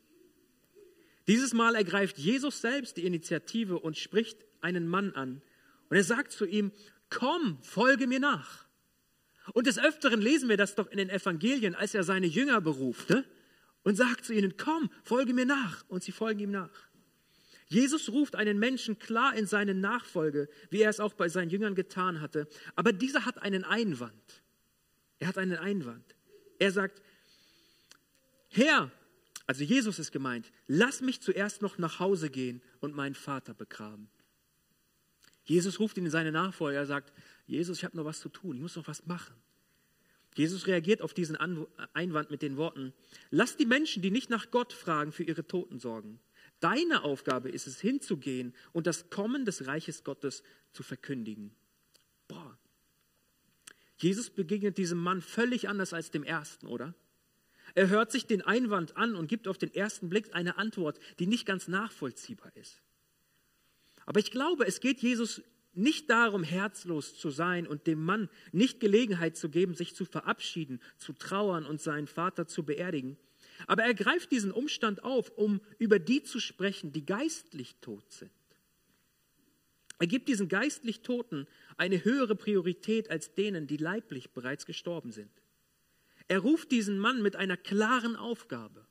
Dieses 1.27 1.53
Mal 1.53 1.75
ergreift 1.75 2.17
Jesus 2.17 2.61
selbst 2.61 2.97
die 2.97 3.05
Initiative 3.05 3.77
und 3.77 3.97
spricht 3.97 4.43
einen 4.61 4.87
Mann 4.87 5.11
an. 5.13 5.43
Und 5.89 5.97
er 5.97 6.03
sagt 6.03 6.31
zu 6.31 6.45
ihm, 6.45 6.71
komm, 7.11 7.59
folge 7.61 8.07
mir 8.07 8.19
nach. 8.19 8.65
Und 9.53 9.67
des 9.67 9.79
Öfteren 9.79 10.21
lesen 10.21 10.49
wir 10.49 10.57
das 10.57 10.75
doch 10.75 10.87
in 10.87 10.97
den 10.97 11.09
Evangelien, 11.09 11.75
als 11.75 11.95
er 11.95 12.03
seine 12.03 12.27
Jünger 12.27 12.61
berufte 12.61 13.25
und 13.83 13.95
sagt 13.95 14.25
zu 14.25 14.33
ihnen, 14.33 14.55
komm, 14.57 14.89
folge 15.03 15.33
mir 15.33 15.45
nach. 15.45 15.83
Und 15.87 16.03
sie 16.03 16.11
folgen 16.11 16.39
ihm 16.39 16.51
nach. 16.51 16.69
Jesus 17.67 18.09
ruft 18.09 18.35
einen 18.35 18.59
Menschen 18.59 18.99
klar 18.99 19.33
in 19.35 19.47
seine 19.47 19.73
Nachfolge, 19.73 20.49
wie 20.69 20.81
er 20.81 20.89
es 20.89 20.99
auch 20.99 21.13
bei 21.13 21.29
seinen 21.29 21.49
Jüngern 21.49 21.73
getan 21.73 22.19
hatte. 22.19 22.47
Aber 22.75 22.91
dieser 22.91 23.25
hat 23.25 23.41
einen 23.41 23.63
Einwand. 23.63 24.43
Er 25.19 25.29
hat 25.29 25.37
einen 25.37 25.57
Einwand. 25.57 26.15
Er 26.59 26.71
sagt, 26.71 27.01
Herr, 28.49 28.91
also 29.47 29.63
Jesus 29.63 29.99
ist 29.99 30.11
gemeint, 30.11 30.51
lass 30.67 31.01
mich 31.01 31.21
zuerst 31.21 31.61
noch 31.61 31.77
nach 31.77 31.99
Hause 31.99 32.29
gehen 32.29 32.61
und 32.81 32.93
meinen 32.93 33.15
Vater 33.15 33.53
begraben. 33.53 34.09
Jesus 35.43 35.79
ruft 35.79 35.97
ihn 35.97 36.05
in 36.05 36.11
seine 36.11 36.31
Nachfolge. 36.31 36.77
Er 36.77 36.85
sagt, 36.85 37.13
Jesus, 37.47 37.79
ich 37.79 37.83
habe 37.83 37.97
noch 37.97 38.05
was 38.05 38.19
zu 38.19 38.29
tun, 38.29 38.55
ich 38.55 38.61
muss 38.61 38.75
noch 38.75 38.87
was 38.87 39.05
machen. 39.05 39.35
Jesus 40.35 40.67
reagiert 40.67 41.01
auf 41.01 41.13
diesen 41.13 41.35
Einwand 41.35 42.31
mit 42.31 42.41
den 42.41 42.55
Worten, 42.55 42.93
lass 43.31 43.57
die 43.57 43.65
Menschen, 43.65 44.01
die 44.01 44.11
nicht 44.11 44.29
nach 44.29 44.49
Gott 44.49 44.71
fragen, 44.71 45.11
für 45.11 45.23
ihre 45.23 45.45
Toten 45.45 45.79
sorgen. 45.79 46.19
Deine 46.61 47.03
Aufgabe 47.03 47.49
ist 47.49 47.67
es, 47.67 47.81
hinzugehen 47.81 48.53
und 48.71 48.87
das 48.87 49.09
Kommen 49.09 49.45
des 49.45 49.67
Reiches 49.67 50.03
Gottes 50.03 50.43
zu 50.71 50.83
verkündigen. 50.83 51.51
Boah. 52.27 52.57
Jesus 53.97 54.29
begegnet 54.29 54.77
diesem 54.77 54.99
Mann 54.99 55.21
völlig 55.21 55.67
anders 55.67 55.93
als 55.93 56.11
dem 56.11 56.23
ersten, 56.23 56.67
oder? 56.67 56.95
Er 57.75 57.89
hört 57.89 58.11
sich 58.11 58.25
den 58.25 58.41
Einwand 58.41 58.97
an 58.97 59.15
und 59.15 59.27
gibt 59.27 59.47
auf 59.47 59.57
den 59.57 59.73
ersten 59.73 60.09
Blick 60.09 60.33
eine 60.33 60.57
Antwort, 60.57 60.99
die 61.19 61.27
nicht 61.27 61.45
ganz 61.45 61.67
nachvollziehbar 61.67 62.55
ist. 62.55 62.81
Aber 64.05 64.19
ich 64.19 64.31
glaube, 64.31 64.65
es 64.65 64.79
geht 64.79 64.99
Jesus 65.01 65.41
nicht 65.73 66.09
darum, 66.09 66.43
herzlos 66.43 67.17
zu 67.17 67.29
sein 67.29 67.65
und 67.67 67.87
dem 67.87 68.03
Mann 68.03 68.29
nicht 68.51 68.79
Gelegenheit 68.79 69.37
zu 69.37 69.49
geben, 69.49 69.73
sich 69.73 69.95
zu 69.95 70.05
verabschieden, 70.05 70.81
zu 70.97 71.13
trauern 71.13 71.65
und 71.65 71.81
seinen 71.81 72.07
Vater 72.07 72.47
zu 72.47 72.63
beerdigen. 72.63 73.17
Aber 73.67 73.83
er 73.83 73.93
greift 73.93 74.31
diesen 74.31 74.51
Umstand 74.51 75.03
auf, 75.03 75.29
um 75.37 75.61
über 75.77 75.99
die 75.99 76.23
zu 76.23 76.39
sprechen, 76.39 76.91
die 76.91 77.05
geistlich 77.05 77.75
tot 77.81 78.11
sind. 78.11 78.31
Er 79.99 80.07
gibt 80.07 80.27
diesen 80.29 80.49
geistlich 80.49 81.01
Toten 81.01 81.47
eine 81.77 82.03
höhere 82.03 82.35
Priorität 82.35 83.11
als 83.11 83.35
denen, 83.35 83.67
die 83.67 83.77
leiblich 83.77 84.31
bereits 84.31 84.65
gestorben 84.65 85.11
sind. 85.11 85.31
Er 86.27 86.39
ruft 86.39 86.71
diesen 86.71 86.97
Mann 86.97 87.21
mit 87.21 87.35
einer 87.35 87.57
klaren 87.57 88.15
Aufgabe. 88.15 88.87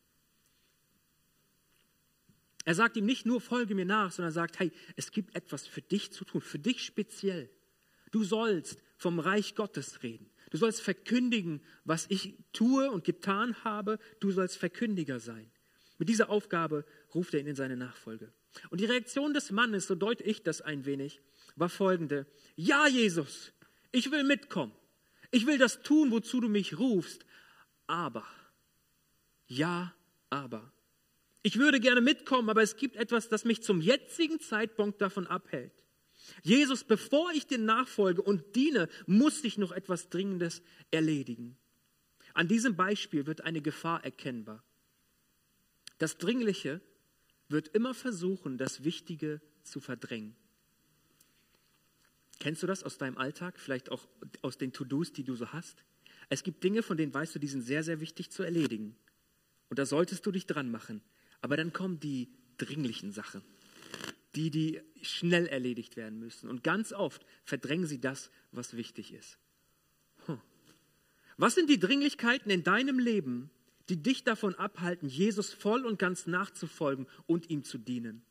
Er 2.70 2.76
sagt 2.76 2.96
ihm 2.96 3.04
nicht 3.04 3.26
nur, 3.26 3.40
folge 3.40 3.74
mir 3.74 3.85
nach, 3.85 4.12
sondern 4.12 4.33
sagt, 4.33 4.61
hey, 4.61 4.70
es 4.94 5.11
gibt 5.11 5.35
etwas 5.35 5.66
für 5.66 5.83
dich 5.83 6.12
zu 6.12 6.24
tun, 6.24 6.40
für 6.40 6.61
dich 6.61 6.85
speziell. 6.85 7.50
Du 8.12 8.22
sollst 8.22 8.80
vom 8.96 9.18
Reich 9.18 9.56
Gottes 9.56 10.04
reden. 10.04 10.30
Du 10.50 10.56
sollst 10.56 10.80
verkündigen, 10.80 11.62
was 11.85 12.06
ich 12.11 12.37
tue 12.52 12.88
und 12.88 13.02
getan 13.02 13.56
habe. 13.64 13.98
Du 14.20 14.30
sollst 14.30 14.56
Verkündiger 14.56 15.18
sein. 15.18 15.50
Mit 15.98 16.09
dieser 16.09 16.30
Aufgabe 16.30 16.85
ruft 17.12 17.35
er 17.35 17.40
ihn 17.40 17.48
in 17.48 17.56
seine 17.56 17.76
Nachfolge. 17.76 18.33
Und 18.68 18.80
die 18.80 18.87
Reaktion 18.87 19.35
des 19.35 19.50
Mannes, 19.50 19.88
so 19.88 19.96
deute 19.96 20.22
ich 20.22 20.44
das 20.44 20.61
ein 20.61 20.85
wenig, 20.85 21.20
war 21.56 21.70
folgende. 21.70 22.24
Ja, 22.54 22.87
Jesus, 22.87 23.52
ich 23.90 24.12
will 24.12 24.22
mitkommen. 24.22 24.70
Ich 25.33 25.44
will 25.44 25.59
das 25.59 25.83
tun, 25.83 26.12
wozu 26.12 26.40
du 26.40 26.48
mich 26.48 26.78
rufst. 26.78 27.26
Aber, 27.88 28.28
ja, 29.48 29.92
aber. 30.28 30.70
Ich 31.42 31.59
würde 31.59 31.81
gerne 31.81 32.00
mitkommen, 32.00 32.50
aber 32.50 32.62
es 32.62 32.76
gibt 32.76 32.96
etwas, 32.96 33.29
das 33.29 33.44
mich 33.44 33.62
zum 33.62 33.81
jetzigen 33.81 34.40
Zeitpunkt 34.40 35.00
davon 35.00 35.26
abhält. 35.26 35.72
Jesus, 36.42 36.85
bevor 36.85 37.33
ich 37.33 37.46
dir 37.46 37.59
nachfolge 37.59 38.22
und 38.22 38.55
diene, 38.55 38.88
muss 39.07 39.42
ich 39.42 39.59
noch 39.59 39.72
etwas 39.72 40.11
Dringendes 40.11 40.62
erledigen. 40.90 41.57
An 42.35 42.46
diesem 42.46 42.76
Beispiel 42.76 43.26
wird 43.26 43.42
eine 43.42 43.62
Gefahr 43.62 44.05
erkennbar. 44.05 44.62
Das 45.98 46.18
Dringliche 46.18 46.81
wird 47.48 47.68
immer 47.68 47.94
versuchen, 47.94 48.59
das 48.59 48.85
Wichtige 48.85 49.40
zu 49.64 49.81
verdrängen. 49.81 50.37
Kennst 52.38 52.62
du 52.62 52.66
das 52.66 52.83
aus 52.85 52.96
deinem 52.96 53.18
Alltag, 53.18 53.59
vielleicht 53.59 53.90
auch 53.90 54.07
aus 54.40 54.57
den 54.57 54.72
To-Dos, 54.72 55.12
die 55.12 55.24
du 55.24 55.35
so 55.35 55.53
hast? 55.53 55.85
Es 56.31 56.42
gibt 56.42 56.62
Dinge, 56.64 56.83
von 56.83 56.96
denen 56.96 57.12
weißt 57.12 57.35
du, 57.35 57.38
die 57.38 57.48
sind 57.48 57.62
sehr, 57.62 57.83
sehr 57.83 58.00
wichtig 58.00 58.31
zu 58.31 58.42
erledigen. 58.42 58.96
Und 59.68 59.79
da 59.79 59.85
solltest 59.85 60.24
du 60.24 60.33
dich 60.33 60.46
dran 60.46 60.70
machen. 60.70 61.03
Aber 61.40 61.57
dann 61.57 61.72
kommen 61.72 62.00
die 62.00 62.29
dringlichen 62.59 63.12
Sachen, 63.12 63.42
die, 64.35 64.50
die 64.50 64.81
schnell 65.03 65.46
erledigt 65.46 65.96
werden 65.96 66.18
müssen. 66.18 66.48
Und 66.48 66.62
ganz 66.62 66.92
oft 66.92 67.24
verdrängen 67.44 67.87
sie 67.87 68.00
das, 68.00 68.31
was 68.53 68.76
wichtig 68.76 69.12
ist. 69.12 69.38
Was 71.37 71.55
sind 71.55 71.70
die 71.70 71.81
Dringlichkeiten 71.81 72.50
in 72.50 72.62
deinem 72.62 72.98
Leben, 72.98 73.50
die 73.88 74.03
dich 74.03 74.24
davon 74.24 74.55
abhalten, 74.57 75.09
Jesus 75.09 75.55
voll 75.55 75.87
und 75.87 75.98
ganz 75.98 76.26
nachzufolgen 76.26 77.07
und 77.26 77.48
ihm 77.48 77.64
zu 77.64 77.79
dienen? 77.79 78.22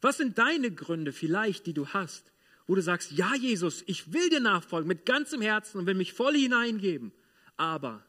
Was 0.00 0.16
sind 0.16 0.36
deine 0.36 0.72
Gründe 0.72 1.12
vielleicht, 1.12 1.64
die 1.66 1.74
du 1.74 1.86
hast, 1.88 2.32
wo 2.66 2.74
du 2.74 2.82
sagst, 2.82 3.12
ja 3.12 3.34
Jesus, 3.36 3.84
ich 3.86 4.12
will 4.12 4.28
dir 4.30 4.40
nachfolgen 4.40 4.88
mit 4.88 5.06
ganzem 5.06 5.40
Herzen 5.40 5.78
und 5.78 5.86
will 5.86 5.94
mich 5.94 6.12
voll 6.12 6.36
hineingeben, 6.36 7.12
aber 7.56 8.04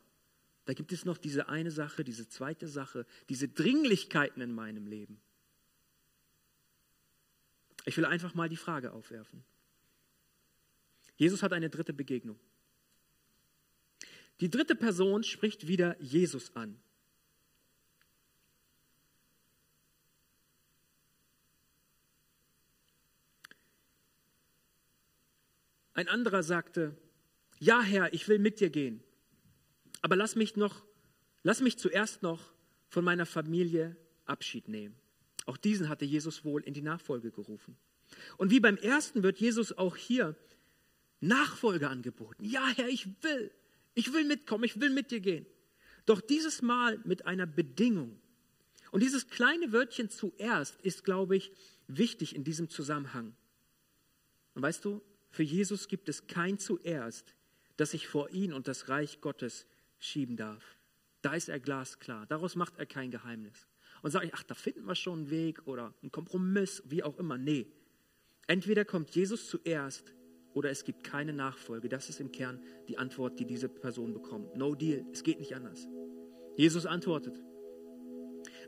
da 0.68 0.74
gibt 0.74 0.92
es 0.92 1.06
noch 1.06 1.18
diese 1.18 1.48
eine 1.48 1.72
Sache, 1.72 2.04
diese 2.04 2.28
zweite 2.28 2.68
Sache, 2.68 3.06
diese 3.30 3.48
Dringlichkeiten 3.48 4.42
in 4.42 4.52
meinem 4.52 4.86
Leben. 4.86 5.18
Ich 7.86 7.96
will 7.96 8.04
einfach 8.04 8.36
mal 8.36 8.50
die 8.50 8.58
Frage 8.58 8.92
aufwerfen. 8.92 9.46
Jesus 11.16 11.42
hat 11.42 11.54
eine 11.54 11.70
dritte 11.70 11.94
Begegnung. 11.94 12.38
Die 14.42 14.50
dritte 14.50 14.76
Person 14.76 15.24
spricht 15.24 15.70
wieder 15.70 15.96
Jesus 16.02 16.54
an. 16.54 16.78
Ein 25.94 26.10
anderer 26.10 26.44
sagte, 26.44 26.98
ja 27.58 27.82
Herr, 27.82 28.14
ich 28.14 28.28
will 28.28 28.38
mit 28.38 28.60
dir 28.60 28.70
gehen. 28.70 29.02
Aber 30.02 30.16
lass 30.16 30.36
mich 30.36 30.56
noch, 30.56 30.84
lass 31.44 31.62
mich 31.62 31.78
zuerst 31.78 32.24
noch 32.24 32.52
von 32.90 33.04
meiner 33.04 33.26
Familie 33.26 33.96
Abschied 34.26 34.68
nehmen. 34.68 34.96
Auch 35.46 35.58
diesen 35.58 35.90
hatte 35.90 36.06
Jesus 36.06 36.44
wohl 36.44 36.64
in 36.64 36.74
die 36.74 36.82
Nachfolge 36.82 37.32
gerufen. 37.32 37.78
Und 38.38 38.52
wie 38.52 38.60
beim 38.60 38.78
ersten 38.78 39.24
wird 39.24 39.40
Jesus 39.40 39.78
auch 39.78 39.96
hier 39.96 40.36
Nachfolge 41.20 41.90
angeboten. 41.90 42.44
Ja, 42.44 42.68
Herr, 42.76 42.88
ich 42.88 43.08
will. 43.24 43.52
Ich 43.96 44.14
will 44.14 44.26
mitkommen, 44.26 44.64
ich 44.64 44.80
will 44.80 44.90
mit 44.90 45.12
dir 45.12 45.20
gehen. 45.20 45.46
Doch 46.06 46.22
dieses 46.22 46.62
Mal 46.62 47.00
mit 47.04 47.26
einer 47.26 47.48
Bedingung. 47.48 48.20
Und 48.92 49.02
dieses 49.02 49.28
kleine 49.28 49.74
Wörtchen 49.74 50.10
zuerst 50.10 50.80
ist, 50.82 51.04
glaube 51.04 51.36
ich, 51.36 51.52
wichtig 51.88 52.36
in 52.36 52.44
diesem 52.44 52.70
Zusammenhang. 52.70 53.36
Und 54.54 54.62
weißt 54.62 54.86
du, 54.86 55.02
für 55.30 55.44
Jesus 55.44 55.88
gibt 55.88 56.10
es 56.10 56.28
kein 56.28 56.60
zuerst, 56.60 57.36
das 57.76 57.92
sich 57.92 58.08
vor 58.08 58.30
ihn 58.30 58.54
und 58.54 58.68
das 58.68 58.90
Reich 58.90 59.22
Gottes 59.22 59.66
schieben 60.00 60.38
darf. 60.38 60.78
Da 61.22 61.34
ist 61.34 61.50
er 61.50 61.60
glasklar. 61.60 62.26
Daraus 62.28 62.56
macht 62.56 62.78
er 62.78 62.86
kein 62.86 63.12
Geheimnis. 63.12 63.68
und 64.04 64.12
sage, 64.12 64.30
ach, 64.34 64.44
da 64.44 64.54
finden 64.54 64.86
wir 64.86 64.96
schon 64.96 65.20
einen 65.20 65.30
Weg 65.32 65.66
oder 65.66 65.94
einen 66.02 66.12
Kompromiss, 66.12 66.84
wie 66.86 67.04
auch 67.04 67.18
immer. 67.18 67.38
Nee. 67.38 67.68
Entweder 68.46 68.86
kommt 68.86 69.10
Jesus 69.16 69.48
zuerst 69.50 70.14
oder 70.54 70.70
es 70.70 70.84
gibt 70.84 71.04
keine 71.04 71.34
Nachfolge. 71.34 71.90
Das 71.90 72.10
ist 72.10 72.20
im 72.20 72.32
Kern 72.32 72.62
die 72.88 72.98
Antwort, 72.98 73.40
die 73.40 73.46
diese 73.46 73.70
Person 73.70 74.14
bekommt. 74.14 74.56
No 74.56 74.76
deal, 74.76 75.06
es 75.12 75.24
geht 75.24 75.40
nicht 75.40 75.56
anders. 75.56 75.88
Jesus 76.56 76.86
antwortet, 76.86 77.44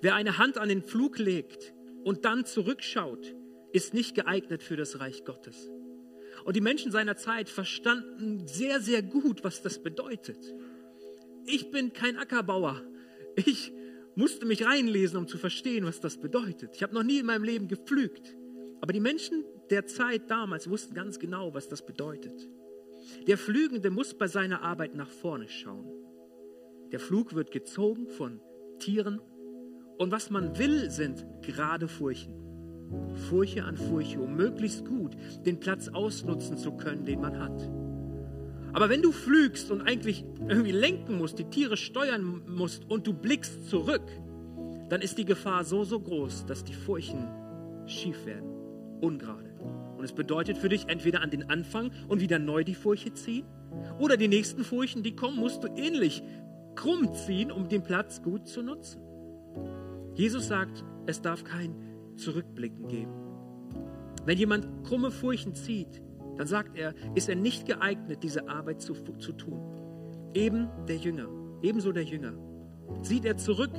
wer 0.02 0.16
eine 0.16 0.38
Hand 0.38 0.58
an 0.58 0.70
den 0.70 0.84
Flug 0.84 1.18
legt 1.18 1.74
und 2.04 2.26
dann 2.26 2.46
zurückschaut, 2.46 3.36
ist 3.72 3.94
nicht 3.94 4.16
geeignet 4.16 4.64
für 4.64 4.76
das 4.76 5.00
Reich 5.00 5.24
Gottes. 5.26 5.70
Und 6.46 6.56
die 6.56 6.62
Menschen 6.62 6.92
seiner 6.92 7.16
Zeit 7.16 7.50
verstanden 7.50 8.48
sehr, 8.48 8.80
sehr 8.80 9.02
gut, 9.02 9.44
was 9.44 9.62
das 9.62 9.82
bedeutet. 9.82 10.54
Ich 11.52 11.72
bin 11.72 11.94
kein 11.94 12.18
Ackerbauer. 12.18 12.82
Ich 13.36 13.74
musste 14.16 14.46
mich 14.46 14.66
reinlesen, 14.66 15.18
um 15.18 15.28
zu 15.28 15.38
verstehen, 15.38 15.86
was 15.86 16.00
das 16.00 16.18
bedeutet. 16.18 16.76
Ich 16.76 16.84
habe 16.84 16.94
noch 16.94 17.04
nie 17.04 17.20
in 17.20 17.26
meinem 17.26 17.44
Leben 17.44 17.68
gepflügt. 17.68 18.36
Aber 18.82 18.94
die 18.94 19.00
Menschen 19.00 19.44
der 19.72 19.86
Zeit 19.88 20.30
damals 20.30 20.70
wussten 20.70 20.94
ganz 20.94 21.18
genau, 21.20 21.54
was 21.54 21.68
das 21.68 21.86
bedeutet. 21.86 22.48
Der 23.28 23.38
Flügende 23.38 23.90
muss 23.90 24.14
bei 24.14 24.28
seiner 24.28 24.62
Arbeit 24.62 24.94
nach 24.94 25.10
vorne 25.10 25.48
schauen. 25.48 25.90
Der 26.92 27.00
Flug 27.00 27.34
wird 27.34 27.52
gezogen 27.52 28.08
von 28.10 28.40
Tieren 28.78 29.20
und 29.98 30.12
was 30.12 30.30
man 30.30 30.58
will, 30.58 30.90
sind 30.92 31.26
gerade 31.42 31.88
Furchen. 31.88 32.34
Furche 33.30 33.64
an 33.64 33.78
Furche, 33.78 34.20
um 34.20 34.36
möglichst 34.36 34.86
gut 34.86 35.16
den 35.46 35.60
Platz 35.60 35.88
ausnutzen 35.88 36.58
zu 36.58 36.72
können, 36.78 37.06
den 37.06 37.22
man 37.22 37.40
hat. 37.40 37.89
Aber 38.74 38.90
wenn 38.90 39.02
du 39.02 39.12
flügst 39.12 39.72
und 39.72 39.82
eigentlich 39.82 40.24
irgendwie 40.48 40.72
lenken 40.72 41.18
musst, 41.18 41.40
die 41.40 41.46
Tiere 41.46 41.78
steuern 41.78 42.44
musst 42.48 42.90
und 42.90 43.08
du 43.08 43.14
blickst 43.14 43.70
zurück, 43.70 44.04
dann 44.90 45.02
ist 45.02 45.18
die 45.18 45.26
Gefahr 45.26 45.64
so, 45.64 45.84
so 45.84 46.00
groß, 46.00 46.46
dass 46.46 46.64
die 46.64 46.74
Furchen 46.74 47.28
schief 47.86 48.26
werden, 48.26 48.50
ungerade. 49.02 49.50
Und 49.98 50.04
es 50.04 50.14
bedeutet 50.14 50.58
für 50.58 50.70
dich 50.70 50.88
entweder 50.88 51.22
an 51.22 51.30
den 51.30 51.50
Anfang 51.50 51.92
und 52.08 52.22
wieder 52.22 52.40
neu 52.40 52.64
die 52.64 52.76
Furche 52.76 53.14
ziehen, 53.14 53.46
oder 54.00 54.18
die 54.18 54.28
nächsten 54.28 54.64
Furchen, 54.64 55.04
die 55.04 55.16
kommen, 55.16 55.38
musst 55.38 55.64
du 55.64 55.68
ähnlich 55.76 56.24
krumm 56.76 57.14
ziehen, 57.14 57.52
um 57.52 57.68
den 57.68 57.84
Platz 57.84 58.22
gut 58.22 58.48
zu 58.48 58.64
nutzen. 58.64 59.02
Jesus 60.16 60.48
sagt, 60.48 60.84
es 61.06 61.22
darf 61.22 61.44
kein 61.44 61.76
Zurückblicken 62.16 62.88
geben. 62.88 63.12
Wenn 64.26 64.38
jemand 64.38 64.84
krumme 64.84 65.12
Furchen 65.12 65.56
zieht, 65.56 66.02
dann 66.40 66.48
sagt 66.48 66.78
er, 66.78 66.96
ist 67.16 67.28
er 67.28 67.36
nicht 67.36 67.66
geeignet, 67.66 68.24
diese 68.24 68.48
Arbeit 68.48 68.82
zu, 68.82 68.94
zu 68.94 69.34
tun. 69.34 69.60
Eben 70.34 70.70
der 70.88 70.96
Jünger, 70.96 71.28
ebenso 71.62 71.92
der 71.92 72.06
Jünger. 72.06 72.32
Sieht 73.02 73.26
er 73.26 73.36
zurück, 73.36 73.74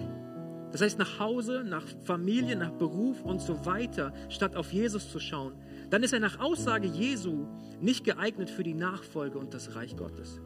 das 0.71 0.83
heißt 0.83 0.99
nach 0.99 1.19
Hause, 1.19 1.65
nach 1.67 1.87
Familie, 2.05 2.57
nach 2.57 2.73
Beruf 2.73 3.23
und 3.23 3.41
so 3.41 3.65
weiter, 3.65 4.13
statt 4.29 4.57
auf 4.57 4.75
Jesus 4.75 5.11
zu 5.11 5.19
schauen, 5.19 5.55
dann 5.89 6.03
ist 6.03 6.13
er 6.13 6.21
nach 6.21 6.39
Aussage 6.39 6.87
Jesu 6.87 7.47
nicht 7.81 8.05
geeignet 8.05 8.51
für 8.51 8.63
die 8.63 8.75
Nachfolge 8.75 9.39
und 9.39 9.55
das 9.55 9.75
Reich 9.75 9.97
Gottes. 9.97 10.39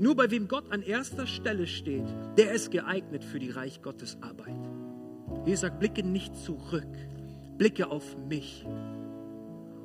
Nur 0.00 0.16
bei 0.16 0.32
wem 0.32 0.48
Gott 0.48 0.72
an 0.72 0.82
erster 0.82 1.28
Stelle 1.28 1.68
steht, 1.68 2.08
der 2.38 2.50
ist 2.50 2.72
geeignet 2.72 3.22
für 3.22 3.38
die 3.38 3.50
Reich 3.50 3.82
Gottes 3.82 4.18
Arbeit. 4.20 4.68
Jesus 5.46 5.60
sagt, 5.60 5.78
blicke 5.78 6.02
nicht 6.02 6.34
zurück, 6.34 6.88
blicke 7.56 7.88
auf 7.88 8.16
mich. 8.26 8.66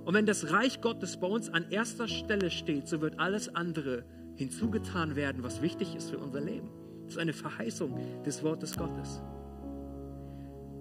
Und 0.05 0.13
wenn 0.13 0.27
das 0.27 0.51
Reich 0.51 0.81
Gottes 0.81 1.17
bei 1.17 1.27
uns 1.27 1.49
an 1.49 1.65
erster 1.71 2.07
Stelle 2.07 2.51
steht, 2.51 2.87
so 2.87 3.01
wird 3.01 3.19
alles 3.19 3.53
andere 3.55 4.05
hinzugetan 4.35 5.15
werden, 5.15 5.43
was 5.43 5.61
wichtig 5.63 5.95
ist 5.95 6.11
für 6.11 6.19
unser 6.19 6.41
Leben. 6.41 6.69
Das 7.05 7.15
ist 7.15 7.19
eine 7.19 7.33
Verheißung 7.33 7.99
des 8.23 8.43
Wortes 8.43 8.77
Gottes. 8.77 9.21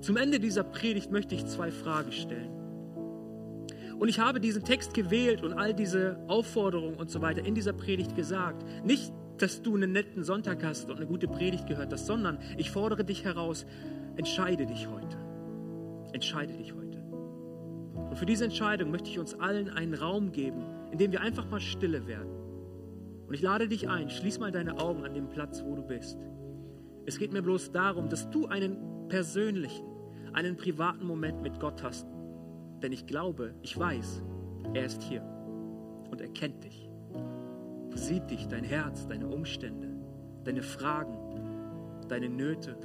Zum 0.00 0.18
Ende 0.18 0.38
dieser 0.38 0.62
Predigt 0.62 1.10
möchte 1.10 1.34
ich 1.34 1.46
zwei 1.46 1.70
Fragen 1.70 2.12
stellen. 2.12 2.50
Und 3.98 4.08
ich 4.08 4.18
habe 4.18 4.40
diesen 4.40 4.64
Text 4.64 4.92
gewählt 4.92 5.42
und 5.42 5.54
all 5.54 5.72
diese 5.72 6.18
Aufforderungen 6.28 6.96
und 6.96 7.10
so 7.10 7.22
weiter 7.22 7.46
in 7.46 7.54
dieser 7.54 7.72
Predigt 7.72 8.16
gesagt. 8.16 8.62
Nicht, 8.84 9.10
dass 9.38 9.62
du 9.62 9.74
einen 9.74 9.92
netten 9.92 10.22
Sonntag 10.22 10.62
hast 10.62 10.90
und 10.90 10.96
eine 10.96 11.06
gute 11.06 11.28
Predigt 11.28 11.66
gehört 11.66 11.92
hast, 11.92 12.06
sondern 12.06 12.38
ich 12.58 12.70
fordere 12.70 13.04
dich 13.04 13.24
heraus, 13.24 13.64
entscheide 14.16 14.66
dich 14.66 14.88
heute. 14.88 15.16
Entscheide 16.12 16.52
dich 16.52 16.74
heute. 16.74 16.93
Und 18.14 18.18
für 18.18 18.27
diese 18.27 18.44
Entscheidung 18.44 18.92
möchte 18.92 19.11
ich 19.11 19.18
uns 19.18 19.35
allen 19.40 19.68
einen 19.70 19.92
Raum 19.92 20.31
geben, 20.31 20.62
in 20.92 20.98
dem 20.98 21.11
wir 21.11 21.20
einfach 21.20 21.50
mal 21.50 21.59
stille 21.59 22.07
werden. 22.07 22.31
Und 23.27 23.35
ich 23.35 23.42
lade 23.42 23.66
dich 23.66 23.88
ein, 23.88 24.09
schließ 24.09 24.38
mal 24.38 24.53
deine 24.53 24.79
Augen 24.79 25.05
an 25.05 25.14
dem 25.14 25.29
Platz, 25.29 25.64
wo 25.64 25.74
du 25.74 25.83
bist. 25.83 26.16
Es 27.07 27.18
geht 27.18 27.33
mir 27.33 27.42
bloß 27.42 27.72
darum, 27.72 28.09
dass 28.09 28.31
du 28.31 28.46
einen 28.46 29.09
persönlichen, 29.09 29.85
einen 30.33 30.57
privaten 30.57 31.05
Moment 31.05 31.42
mit 31.42 31.59
Gott 31.59 31.83
hast. 31.83 32.07
Denn 32.85 32.92
ich 32.92 33.05
glaube, 33.05 33.53
ich 33.62 33.77
weiß, 33.77 34.22
er 34.74 34.85
ist 34.85 35.03
hier 35.03 35.24
und 36.09 36.20
er 36.20 36.29
kennt 36.29 36.62
dich. 36.62 36.88
Er 37.90 37.98
sieht 37.98 38.31
dich, 38.31 38.46
dein 38.46 38.62
Herz, 38.62 39.09
deine 39.09 39.27
Umstände, 39.27 39.88
deine 40.44 40.62
Fragen, 40.62 41.18
deine 42.07 42.29
Nöte, 42.29 42.77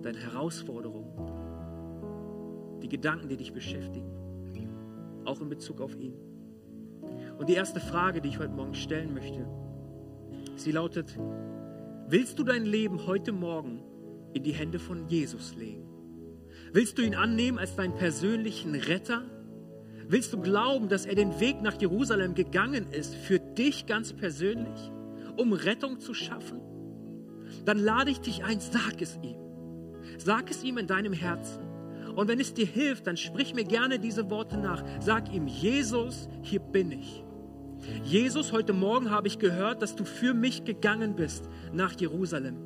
deine 0.00 0.18
Herausforderungen, 0.18 1.12
die 2.80 2.88
Gedanken, 2.88 3.28
die 3.28 3.36
dich 3.36 3.52
beschäftigen 3.52 4.21
auch 5.26 5.40
in 5.40 5.48
Bezug 5.48 5.80
auf 5.80 5.96
ihn. 5.98 6.14
Und 7.38 7.48
die 7.48 7.54
erste 7.54 7.80
Frage, 7.80 8.20
die 8.20 8.28
ich 8.28 8.38
heute 8.38 8.52
Morgen 8.52 8.74
stellen 8.74 9.14
möchte, 9.14 9.46
sie 10.56 10.72
lautet, 10.72 11.18
willst 12.08 12.38
du 12.38 12.44
dein 12.44 12.64
Leben 12.64 13.06
heute 13.06 13.32
Morgen 13.32 13.82
in 14.32 14.42
die 14.42 14.52
Hände 14.52 14.78
von 14.78 15.08
Jesus 15.08 15.56
legen? 15.56 15.88
Willst 16.72 16.98
du 16.98 17.02
ihn 17.02 17.14
annehmen 17.14 17.58
als 17.58 17.76
deinen 17.76 17.94
persönlichen 17.94 18.74
Retter? 18.74 19.22
Willst 20.08 20.32
du 20.32 20.40
glauben, 20.40 20.88
dass 20.88 21.06
er 21.06 21.14
den 21.14 21.40
Weg 21.40 21.62
nach 21.62 21.80
Jerusalem 21.80 22.34
gegangen 22.34 22.90
ist, 22.90 23.14
für 23.14 23.38
dich 23.38 23.86
ganz 23.86 24.12
persönlich, 24.12 24.90
um 25.36 25.52
Rettung 25.52 26.00
zu 26.00 26.14
schaffen? 26.14 26.60
Dann 27.64 27.78
lade 27.78 28.10
ich 28.10 28.20
dich 28.20 28.44
ein, 28.44 28.60
sag 28.60 29.00
es 29.00 29.18
ihm. 29.22 29.36
Sag 30.18 30.50
es 30.50 30.62
ihm 30.62 30.78
in 30.78 30.86
deinem 30.86 31.12
Herzen. 31.12 31.71
Und 32.14 32.28
wenn 32.28 32.40
es 32.40 32.54
dir 32.54 32.66
hilft, 32.66 33.06
dann 33.06 33.16
sprich 33.16 33.54
mir 33.54 33.64
gerne 33.64 33.98
diese 33.98 34.30
Worte 34.30 34.58
nach. 34.58 34.84
Sag 35.00 35.32
ihm, 35.32 35.46
Jesus, 35.46 36.28
hier 36.42 36.60
bin 36.60 36.92
ich. 36.92 37.24
Jesus, 38.04 38.52
heute 38.52 38.72
Morgen 38.72 39.10
habe 39.10 39.26
ich 39.26 39.38
gehört, 39.38 39.82
dass 39.82 39.96
du 39.96 40.04
für 40.04 40.34
mich 40.34 40.64
gegangen 40.64 41.16
bist 41.16 41.48
nach 41.72 41.98
Jerusalem. 41.98 42.56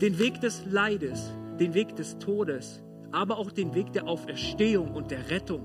Den 0.00 0.18
Weg 0.18 0.40
des 0.40 0.64
Leides, 0.66 1.32
den 1.58 1.74
Weg 1.74 1.96
des 1.96 2.18
Todes, 2.18 2.82
aber 3.12 3.38
auch 3.38 3.50
den 3.50 3.74
Weg 3.74 3.92
der 3.92 4.06
Auferstehung 4.06 4.94
und 4.94 5.10
der 5.10 5.30
Rettung. 5.30 5.62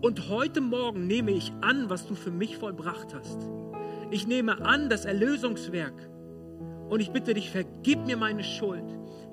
Und 0.00 0.28
heute 0.28 0.60
Morgen 0.60 1.06
nehme 1.06 1.32
ich 1.32 1.52
an, 1.60 1.90
was 1.90 2.06
du 2.06 2.14
für 2.14 2.30
mich 2.30 2.56
vollbracht 2.56 3.14
hast. 3.14 3.46
Ich 4.10 4.26
nehme 4.26 4.60
an 4.64 4.88
das 4.88 5.04
Erlösungswerk 5.04 5.94
und 6.88 7.00
ich 7.00 7.10
bitte 7.10 7.34
dich, 7.34 7.50
vergib 7.50 8.06
mir 8.06 8.16
meine 8.16 8.42
Schuld 8.42 8.84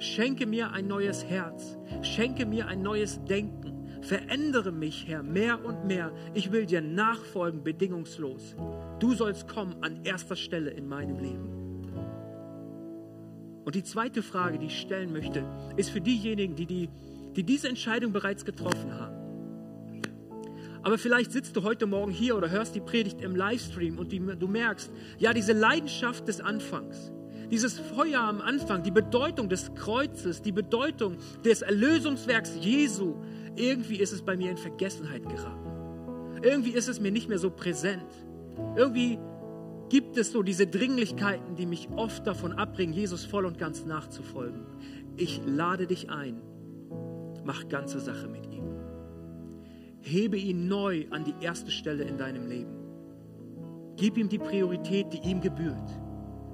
Schenke 0.03 0.45
mir 0.45 0.73
ein 0.73 0.87
neues 0.87 1.23
Herz. 1.23 1.77
Schenke 2.01 2.45
mir 2.45 2.67
ein 2.67 2.81
neues 2.81 3.23
Denken. 3.23 3.87
Verändere 4.01 4.73
mich, 4.73 5.07
Herr, 5.07 5.23
mehr 5.23 5.63
und 5.63 5.85
mehr. 5.85 6.11
Ich 6.33 6.51
will 6.51 6.65
dir 6.65 6.81
nachfolgen, 6.81 7.63
bedingungslos. 7.63 8.57
Du 8.99 9.13
sollst 9.13 9.47
kommen 9.47 9.77
an 9.79 10.03
erster 10.03 10.35
Stelle 10.35 10.71
in 10.71 10.89
meinem 10.89 11.19
Leben. 11.19 11.93
Und 13.63 13.75
die 13.75 13.83
zweite 13.83 14.21
Frage, 14.21 14.59
die 14.59 14.65
ich 14.65 14.81
stellen 14.81 15.13
möchte, 15.13 15.45
ist 15.77 15.89
für 15.89 16.01
diejenigen, 16.01 16.57
die, 16.57 16.65
die, 16.65 16.89
die 17.37 17.43
diese 17.43 17.69
Entscheidung 17.69 18.11
bereits 18.11 18.43
getroffen 18.43 18.93
haben. 18.99 19.15
Aber 20.81 20.97
vielleicht 20.97 21.31
sitzt 21.31 21.55
du 21.55 21.63
heute 21.63 21.85
Morgen 21.85 22.11
hier 22.11 22.35
oder 22.35 22.49
hörst 22.49 22.75
die 22.75 22.81
Predigt 22.81 23.21
im 23.21 23.37
Livestream 23.37 23.97
und 23.97 24.11
die, 24.11 24.19
du 24.19 24.49
merkst, 24.49 24.91
ja, 25.17 25.31
diese 25.31 25.53
Leidenschaft 25.53 26.27
des 26.27 26.41
Anfangs, 26.41 27.13
dieses 27.51 27.79
Feuer 27.79 28.21
am 28.21 28.41
Anfang, 28.41 28.84
die 28.84 28.91
Bedeutung 28.91 29.49
des 29.49 29.73
Kreuzes, 29.75 30.41
die 30.41 30.51
Bedeutung 30.51 31.17
des 31.43 31.62
Erlösungswerks 31.62 32.53
Jesu, 32.60 33.15
irgendwie 33.56 33.97
ist 33.97 34.13
es 34.13 34.21
bei 34.21 34.36
mir 34.36 34.51
in 34.51 34.58
Vergessenheit 34.58 35.27
geraten. 35.27 36.41
Irgendwie 36.41 36.71
ist 36.71 36.89
es 36.89 36.99
mir 36.99 37.12
nicht 37.12 37.29
mehr 37.29 37.39
so 37.39 37.49
präsent. 37.49 38.12
Irgendwie 38.75 39.17
gibt 39.89 40.17
es 40.17 40.32
so 40.32 40.43
diese 40.43 40.67
Dringlichkeiten, 40.67 41.56
die 41.56 41.65
mich 41.65 41.88
oft 41.95 42.25
davon 42.25 42.53
abbringen, 42.53 42.93
Jesus 42.93 43.25
voll 43.25 43.45
und 43.45 43.58
ganz 43.58 43.86
nachzufolgen. 43.86 44.65
Ich 45.15 45.41
lade 45.45 45.88
dich 45.88 46.10
ein, 46.10 46.41
mach 47.45 47.67
ganze 47.69 47.99
Sache 47.99 48.27
mit 48.27 48.51
ihm. 48.51 48.63
Hebe 50.01 50.38
ihn 50.38 50.67
neu 50.67 51.06
an 51.12 51.23
die 51.23 51.36
erste 51.39 51.71
Stelle 51.71 52.03
in 52.03 52.17
deinem 52.17 52.47
Leben. 52.47 52.75
Gib 53.95 54.17
ihm 54.17 54.27
die 54.27 54.39
Priorität, 54.39 55.13
die 55.13 55.29
ihm 55.29 55.39
gebührt. 55.39 56.02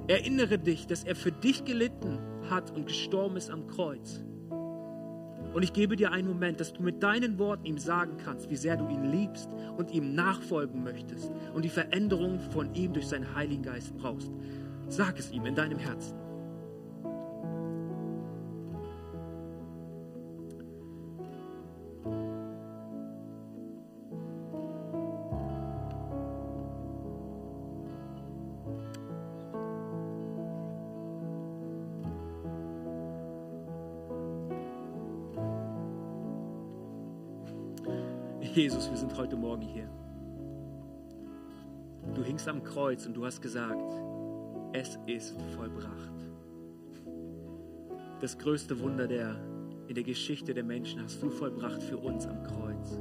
Erinnere 0.10 0.58
dich, 0.58 0.88
dass 0.88 1.04
er 1.04 1.16
für 1.16 1.32
dich 1.32 1.66
gelitten 1.66 2.18
hat 2.50 2.72
und 2.72 2.88
gestorben 2.88 3.38
ist 3.38 3.52
am 3.52 3.68
Kreuz. 3.68 4.26
Und 5.54 5.62
ich 5.62 5.72
gebe 5.72 5.96
dir 5.96 6.12
einen 6.12 6.28
Moment, 6.28 6.60
dass 6.60 6.74
du 6.74 6.82
mit 6.82 7.04
deinen 7.04 7.38
Worten 7.38 7.66
ihm 7.66 7.78
sagen 7.78 8.18
kannst, 8.18 8.50
wie 8.50 8.56
sehr 8.56 8.76
du 8.76 8.88
ihn 8.90 9.04
liebst 9.12 9.52
und 9.78 9.92
ihm 9.92 10.16
nachfolgen 10.16 10.84
möchtest 10.84 11.32
und 11.54 11.64
die 11.64 11.70
Veränderung 11.70 12.40
von 12.40 12.74
ihm 12.74 12.92
durch 12.92 13.08
seinen 13.08 13.36
Heiligen 13.36 13.62
Geist 13.62 13.96
brauchst. 13.98 14.32
Sag 14.88 15.20
es 15.20 15.30
ihm 15.32 15.46
in 15.46 15.54
deinem 15.54 15.78
Herzen. 15.78 16.19
Jesus, 38.60 38.90
wir 38.90 38.98
sind 38.98 39.16
heute 39.16 39.38
Morgen 39.38 39.62
hier. 39.62 39.90
Du 42.14 42.22
hingst 42.22 42.46
am 42.50 42.62
Kreuz 42.62 43.06
und 43.06 43.14
du 43.14 43.26
hast 43.26 43.42
gesagt, 43.42 43.94
es 44.74 45.00
ist 45.08 45.42
vollbracht. 45.56 46.12
Das 48.20 48.38
größte 48.38 48.78
Wunder 48.82 49.08
der, 49.08 49.38
in 49.88 49.96
der 49.96 50.04
Geschichte 50.04 50.54
der 50.54 50.66
Menschen 50.66 51.02
hast 51.02 51.24
du 51.24 51.30
vollbracht 51.30 51.82
für 51.82 52.00
uns 52.00 52.28
am 52.28 52.44
Kreuz. 52.44 53.00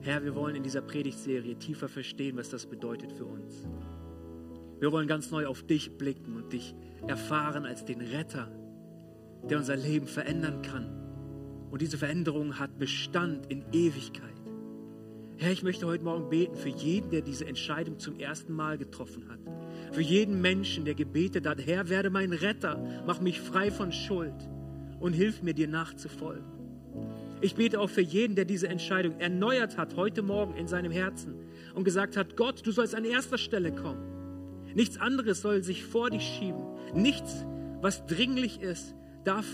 Herr, 0.00 0.24
wir 0.24 0.34
wollen 0.34 0.56
in 0.56 0.62
dieser 0.62 0.80
Predigtserie 0.80 1.56
tiefer 1.56 1.90
verstehen, 1.90 2.38
was 2.38 2.48
das 2.48 2.64
bedeutet 2.64 3.12
für 3.12 3.26
uns. 3.26 3.68
Wir 4.80 4.90
wollen 4.92 5.06
ganz 5.06 5.30
neu 5.30 5.46
auf 5.46 5.62
dich 5.62 5.98
blicken 5.98 6.36
und 6.36 6.54
dich 6.54 6.74
erfahren 7.06 7.66
als 7.66 7.84
den 7.84 8.00
Retter, 8.00 8.48
der 9.50 9.58
unser 9.58 9.76
Leben 9.76 10.06
verändern 10.06 10.62
kann. 10.62 11.01
Und 11.72 11.80
diese 11.80 11.96
Veränderung 11.96 12.58
hat 12.58 12.78
Bestand 12.78 13.46
in 13.46 13.64
Ewigkeit. 13.72 14.30
Herr, 15.38 15.52
ich 15.52 15.62
möchte 15.62 15.86
heute 15.86 16.04
Morgen 16.04 16.28
beten 16.28 16.54
für 16.54 16.68
jeden, 16.68 17.10
der 17.10 17.22
diese 17.22 17.46
Entscheidung 17.46 17.98
zum 17.98 18.20
ersten 18.20 18.52
Mal 18.52 18.76
getroffen 18.76 19.26
hat. 19.30 19.38
Für 19.90 20.02
jeden 20.02 20.42
Menschen, 20.42 20.84
der 20.84 20.94
gebetet 20.94 21.46
hat, 21.46 21.66
Herr, 21.66 21.88
werde 21.88 22.10
mein 22.10 22.34
Retter, 22.34 23.02
mach 23.06 23.22
mich 23.22 23.40
frei 23.40 23.70
von 23.70 23.90
Schuld 23.90 24.34
und 25.00 25.14
hilf 25.14 25.42
mir, 25.42 25.54
dir 25.54 25.66
nachzufolgen. 25.66 26.44
Ich 27.40 27.54
bete 27.54 27.80
auch 27.80 27.88
für 27.88 28.02
jeden, 28.02 28.36
der 28.36 28.44
diese 28.44 28.68
Entscheidung 28.68 29.18
erneuert 29.18 29.78
hat 29.78 29.96
heute 29.96 30.20
Morgen 30.20 30.54
in 30.54 30.68
seinem 30.68 30.92
Herzen 30.92 31.36
und 31.74 31.84
gesagt 31.84 32.18
hat, 32.18 32.36
Gott, 32.36 32.66
du 32.66 32.70
sollst 32.70 32.94
an 32.94 33.06
erster 33.06 33.38
Stelle 33.38 33.72
kommen. 33.72 34.74
Nichts 34.74 34.98
anderes 34.98 35.40
soll 35.40 35.62
sich 35.62 35.84
vor 35.84 36.10
dich 36.10 36.22
schieben. 36.22 36.60
Nichts, 36.94 37.46
was 37.80 38.04
dringlich 38.04 38.60
ist, 38.60 38.94
darf 39.24 39.46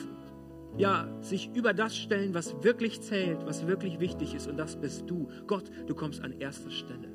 ja, 0.79 1.09
sich 1.21 1.51
über 1.55 1.75
das 1.75 1.97
stellen, 1.97 2.35
was 2.35 2.62
wirklich 2.62 3.01
zählt, 3.01 3.45
was 3.45 3.67
wirklich 3.67 4.01
wichtig 4.01 4.35
ist. 4.35 4.47
Und 4.47 4.57
das 4.57 4.77
bist 4.77 5.11
du. 5.11 5.29
Gott, 5.47 5.64
du 5.87 5.95
kommst 5.95 6.23
an 6.23 6.33
erster 6.38 6.71
Stelle. 6.71 7.09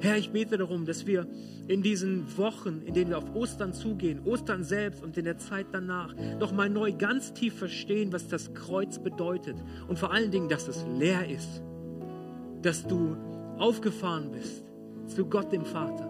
Herr, 0.00 0.16
ich 0.16 0.30
bete 0.30 0.56
darum, 0.56 0.86
dass 0.86 1.06
wir 1.06 1.26
in 1.66 1.82
diesen 1.82 2.38
Wochen, 2.38 2.82
in 2.86 2.94
denen 2.94 3.10
wir 3.10 3.18
auf 3.18 3.34
Ostern 3.34 3.72
zugehen, 3.72 4.20
Ostern 4.24 4.64
selbst 4.64 5.02
und 5.02 5.18
in 5.18 5.24
der 5.24 5.38
Zeit 5.38 5.66
danach, 5.72 6.14
nochmal 6.38 6.70
neu 6.70 6.92
ganz 6.92 7.32
tief 7.34 7.54
verstehen, 7.54 8.12
was 8.12 8.28
das 8.28 8.54
Kreuz 8.54 8.98
bedeutet. 8.98 9.56
Und 9.88 9.98
vor 9.98 10.12
allen 10.12 10.30
Dingen, 10.30 10.48
dass 10.48 10.68
es 10.68 10.84
leer 10.98 11.28
ist. 11.28 11.62
Dass 12.62 12.86
du 12.86 13.16
aufgefahren 13.58 14.30
bist 14.30 14.64
zu 15.08 15.26
Gott 15.26 15.52
dem 15.52 15.64
Vater. 15.64 16.08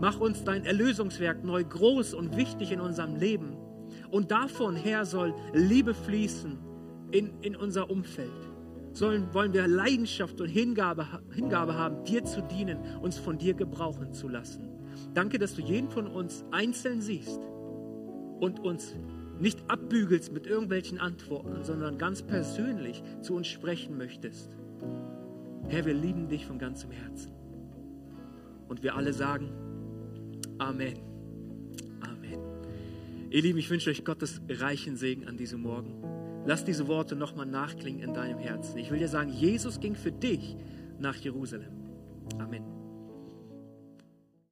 Mach 0.00 0.18
uns 0.18 0.42
dein 0.44 0.64
Erlösungswerk 0.64 1.44
neu 1.44 1.64
groß 1.64 2.12
und 2.14 2.36
wichtig 2.36 2.72
in 2.72 2.80
unserem 2.80 3.16
Leben. 3.16 3.56
Und 4.14 4.30
davon 4.30 4.76
her 4.76 5.04
soll 5.04 5.34
Liebe 5.54 5.92
fließen 5.92 6.56
in, 7.10 7.32
in 7.40 7.56
unser 7.56 7.90
Umfeld. 7.90 8.30
Sollen, 8.92 9.34
wollen 9.34 9.52
wir 9.52 9.66
Leidenschaft 9.66 10.40
und 10.40 10.46
Hingabe, 10.46 11.04
Hingabe 11.32 11.74
haben, 11.74 12.04
dir 12.04 12.22
zu 12.22 12.40
dienen, 12.40 12.78
uns 13.02 13.18
von 13.18 13.38
dir 13.38 13.54
gebrauchen 13.54 14.12
zu 14.12 14.28
lassen. 14.28 14.68
Danke, 15.14 15.40
dass 15.40 15.56
du 15.56 15.62
jeden 15.62 15.90
von 15.90 16.06
uns 16.06 16.44
einzeln 16.52 17.00
siehst 17.00 17.40
und 18.38 18.60
uns 18.60 18.94
nicht 19.40 19.58
abbügelst 19.68 20.32
mit 20.32 20.46
irgendwelchen 20.46 21.00
Antworten, 21.00 21.64
sondern 21.64 21.98
ganz 21.98 22.22
persönlich 22.22 23.02
zu 23.20 23.34
uns 23.34 23.48
sprechen 23.48 23.98
möchtest. 23.98 24.48
Herr, 25.66 25.86
wir 25.86 25.94
lieben 25.94 26.28
dich 26.28 26.46
von 26.46 26.60
ganzem 26.60 26.92
Herzen. 26.92 27.32
Und 28.68 28.84
wir 28.84 28.94
alle 28.94 29.12
sagen 29.12 29.50
Amen. 30.58 31.13
Ihr 33.34 33.42
Lieben, 33.42 33.58
ich 33.58 33.68
wünsche 33.68 33.90
euch 33.90 34.04
Gottes 34.04 34.40
reichen 34.48 34.94
Segen 34.94 35.26
an 35.26 35.36
diesem 35.36 35.60
Morgen. 35.62 36.44
Lass 36.46 36.64
diese 36.64 36.86
Worte 36.86 37.16
nochmal 37.16 37.46
nachklingen 37.46 38.00
in 38.00 38.14
deinem 38.14 38.38
Herzen. 38.38 38.78
Ich 38.78 38.92
will 38.92 39.00
dir 39.00 39.08
sagen, 39.08 39.28
Jesus 39.28 39.80
ging 39.80 39.96
für 39.96 40.12
dich 40.12 40.54
nach 41.00 41.16
Jerusalem. 41.16 41.72
Amen. 42.38 42.83